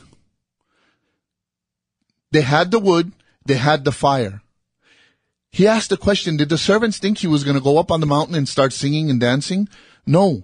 [2.32, 3.12] They had the wood,
[3.44, 4.42] they had the fire.
[5.54, 8.00] He asked the question, did the servants think he was going to go up on
[8.00, 9.68] the mountain and start singing and dancing?
[10.04, 10.42] No.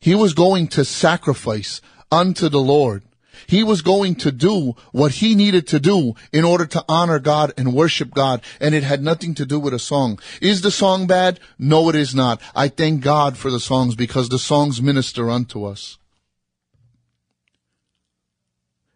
[0.00, 1.80] He was going to sacrifice
[2.10, 3.04] unto the Lord.
[3.46, 7.52] He was going to do what he needed to do in order to honor God
[7.56, 8.42] and worship God.
[8.60, 10.18] And it had nothing to do with a song.
[10.42, 11.38] Is the song bad?
[11.56, 12.42] No, it is not.
[12.52, 15.98] I thank God for the songs because the songs minister unto us.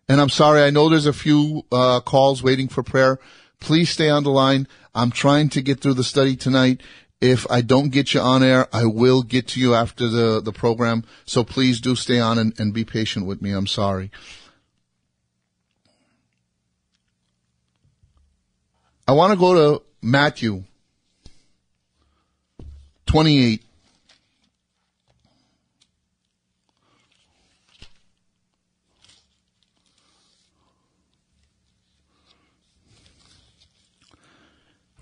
[0.08, 3.20] And I'm sorry, I know there's a few uh, calls waiting for prayer.
[3.60, 4.68] Please stay on the line.
[4.95, 6.80] I'm trying to get through the study tonight.
[7.20, 10.53] If I don't get you on air, I will get to you after the, the
[10.53, 11.05] program.
[11.24, 13.53] So please do stay on and, and be patient with me.
[13.53, 14.11] I'm sorry.
[19.07, 20.64] I want to go to Matthew
[23.07, 23.62] 28.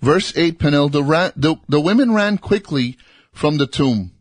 [0.03, 2.97] Verse 8, Penel, the, the, the women ran quickly
[3.31, 4.11] from the tomb,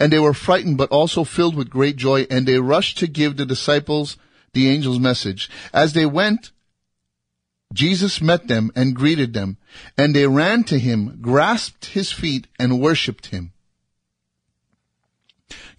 [0.00, 3.36] and they were frightened but also filled with great joy, and they rushed to give
[3.36, 4.16] the disciples
[4.54, 5.48] the angel's message.
[5.72, 6.50] As they went,
[7.72, 9.56] Jesus met them and greeted them,
[9.96, 13.52] and they ran to him, grasped his feet, and worshipped him.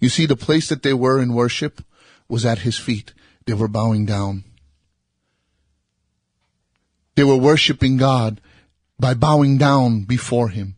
[0.00, 1.84] You see, the place that they were in worship
[2.26, 3.12] was at his feet.
[3.44, 4.44] They were bowing down.
[7.16, 8.40] They were worshiping God
[8.98, 10.76] by bowing down before him.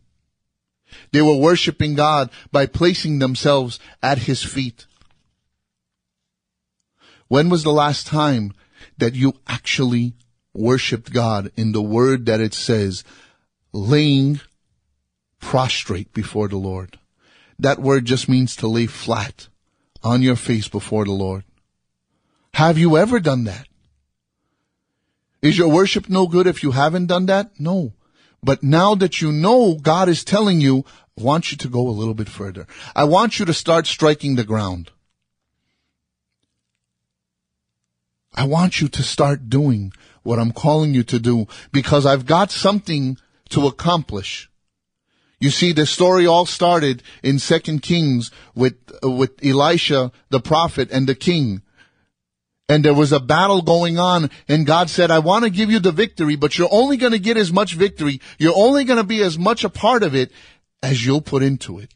[1.11, 4.85] They were worshiping God by placing themselves at his feet.
[7.27, 8.53] When was the last time
[8.97, 10.15] that you actually
[10.53, 13.03] worshiped God in the word that it says,
[13.71, 14.41] laying
[15.39, 16.97] prostrate before the Lord?
[17.59, 19.47] That word just means to lay flat
[20.01, 21.43] on your face before the Lord.
[22.55, 23.67] Have you ever done that?
[25.41, 27.59] Is your worship no good if you haven't done that?
[27.59, 27.93] No.
[28.43, 30.85] But now that you know God is telling you,
[31.17, 32.67] I want you to go a little bit further.
[32.95, 34.91] I want you to start striking the ground.
[38.33, 39.91] I want you to start doing
[40.23, 43.17] what I'm calling you to do because I've got something
[43.49, 44.49] to accomplish.
[45.39, 50.89] You see, the story all started in Second Kings with, uh, with Elisha, the prophet,
[50.91, 51.61] and the king
[52.69, 55.79] and there was a battle going on and God said, I want to give you
[55.79, 58.21] the victory, but you're only going to get as much victory.
[58.37, 60.31] You're only going to be as much a part of it
[60.83, 61.91] as you'll put into it.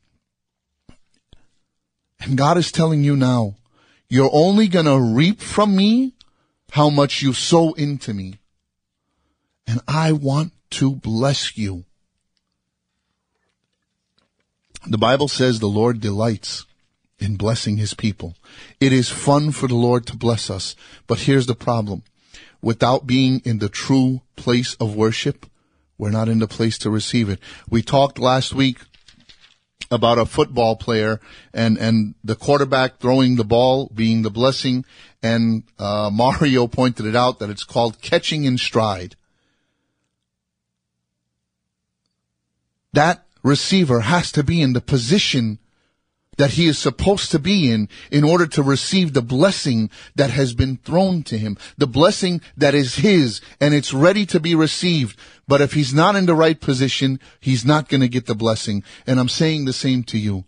[2.19, 3.55] And God is telling you now,
[4.09, 6.13] you're only going to reap from me
[6.71, 8.39] how much you sow into me.
[9.67, 11.85] And I want to bless you.
[14.87, 16.65] The Bible says the Lord delights
[17.23, 18.35] in blessing his people.
[18.79, 20.75] It is fun for the Lord to bless us,
[21.07, 22.03] but here's the problem.
[22.61, 25.45] Without being in the true place of worship,
[25.97, 27.39] we're not in the place to receive it.
[27.69, 28.79] We talked last week
[29.91, 31.19] about a football player
[31.53, 34.85] and, and the quarterback throwing the ball being the blessing.
[35.21, 39.15] And, uh, Mario pointed it out that it's called catching in stride.
[42.93, 45.59] That receiver has to be in the position
[46.37, 50.53] that he is supposed to be in in order to receive the blessing that has
[50.53, 55.17] been thrown to him, the blessing that is his and it's ready to be received.
[55.47, 58.83] But if he's not in the right position, he's not going to get the blessing.
[59.05, 60.45] And I'm saying the same to you.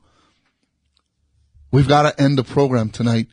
[1.71, 3.27] We've got to end the program tonight,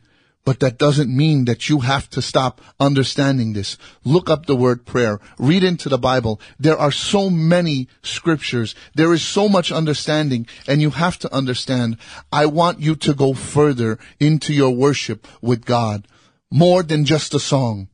[0.45, 3.77] but that doesn't mean that you have to stop understanding this.
[4.03, 5.19] Look up the word prayer.
[5.39, 6.41] Read into the Bible.
[6.59, 8.75] There are so many scriptures.
[8.93, 11.97] There is so much understanding and you have to understand.
[12.31, 16.07] I want you to go further into your worship with God.
[16.51, 17.87] More than just a song.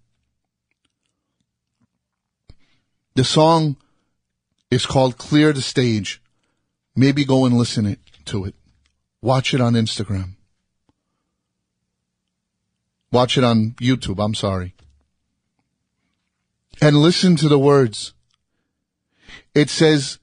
[3.15, 3.77] The song
[4.71, 6.21] is called Clear the Stage.
[6.95, 8.55] Maybe go and listen it, to it.
[9.21, 10.35] Watch it on Instagram.
[13.11, 14.75] Watch it on YouTube, I'm sorry.
[16.81, 18.13] And listen to the words.
[19.55, 20.19] It says,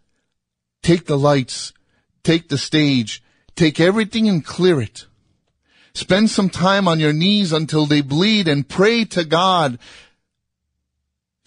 [0.82, 1.72] take the lights,
[2.22, 3.22] take the stage,
[3.56, 5.06] take everything and clear it.
[5.94, 9.74] Spend some time on your knees until they bleed and pray to God.
[9.74, 9.80] It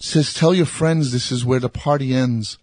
[0.06, 2.58] says, tell your friends this is where the party ends.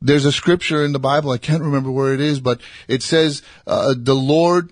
[0.00, 3.42] There's a scripture in the Bible, I can't remember where it is, but it says,
[3.66, 4.70] uh, the Lord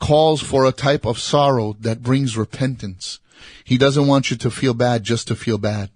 [0.00, 3.20] calls for a type of sorrow that brings repentance.
[3.64, 5.90] He doesn't want you to feel bad just to feel bad.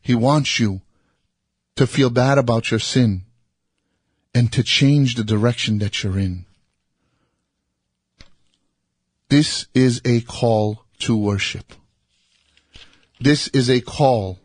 [0.00, 0.82] He wants you
[1.74, 3.22] to feel bad about your sin
[4.34, 6.46] and to change the direction that you're in.
[9.28, 11.72] This is a call to worship.
[13.20, 14.38] This is a call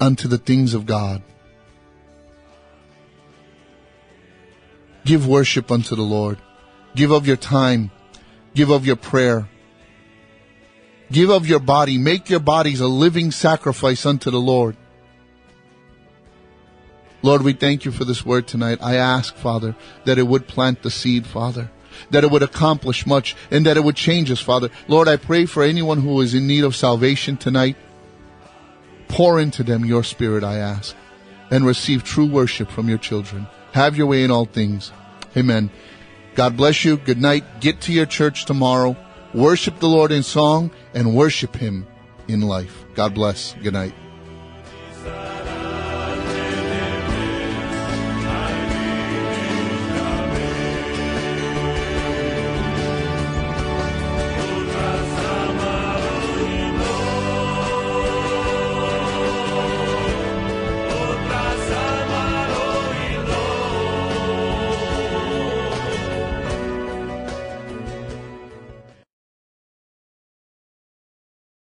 [0.00, 1.22] unto the things of God.
[5.04, 6.38] Give worship unto the Lord.
[6.94, 7.90] Give of your time.
[8.54, 9.48] Give of your prayer.
[11.10, 11.98] Give of your body.
[11.98, 14.76] Make your bodies a living sacrifice unto the Lord.
[17.22, 18.78] Lord, we thank you for this word tonight.
[18.82, 21.70] I ask, Father, that it would plant the seed, Father,
[22.10, 24.70] that it would accomplish much and that it would change us, Father.
[24.88, 27.76] Lord, I pray for anyone who is in need of salvation tonight.
[29.08, 30.96] Pour into them your spirit, I ask,
[31.50, 33.46] and receive true worship from your children.
[33.72, 34.92] Have your way in all things.
[35.36, 35.70] Amen.
[36.34, 36.96] God bless you.
[36.96, 37.60] Good night.
[37.60, 38.96] Get to your church tomorrow.
[39.34, 41.86] Worship the Lord in song and worship Him
[42.28, 42.84] in life.
[42.94, 43.54] God bless.
[43.62, 43.94] Good night.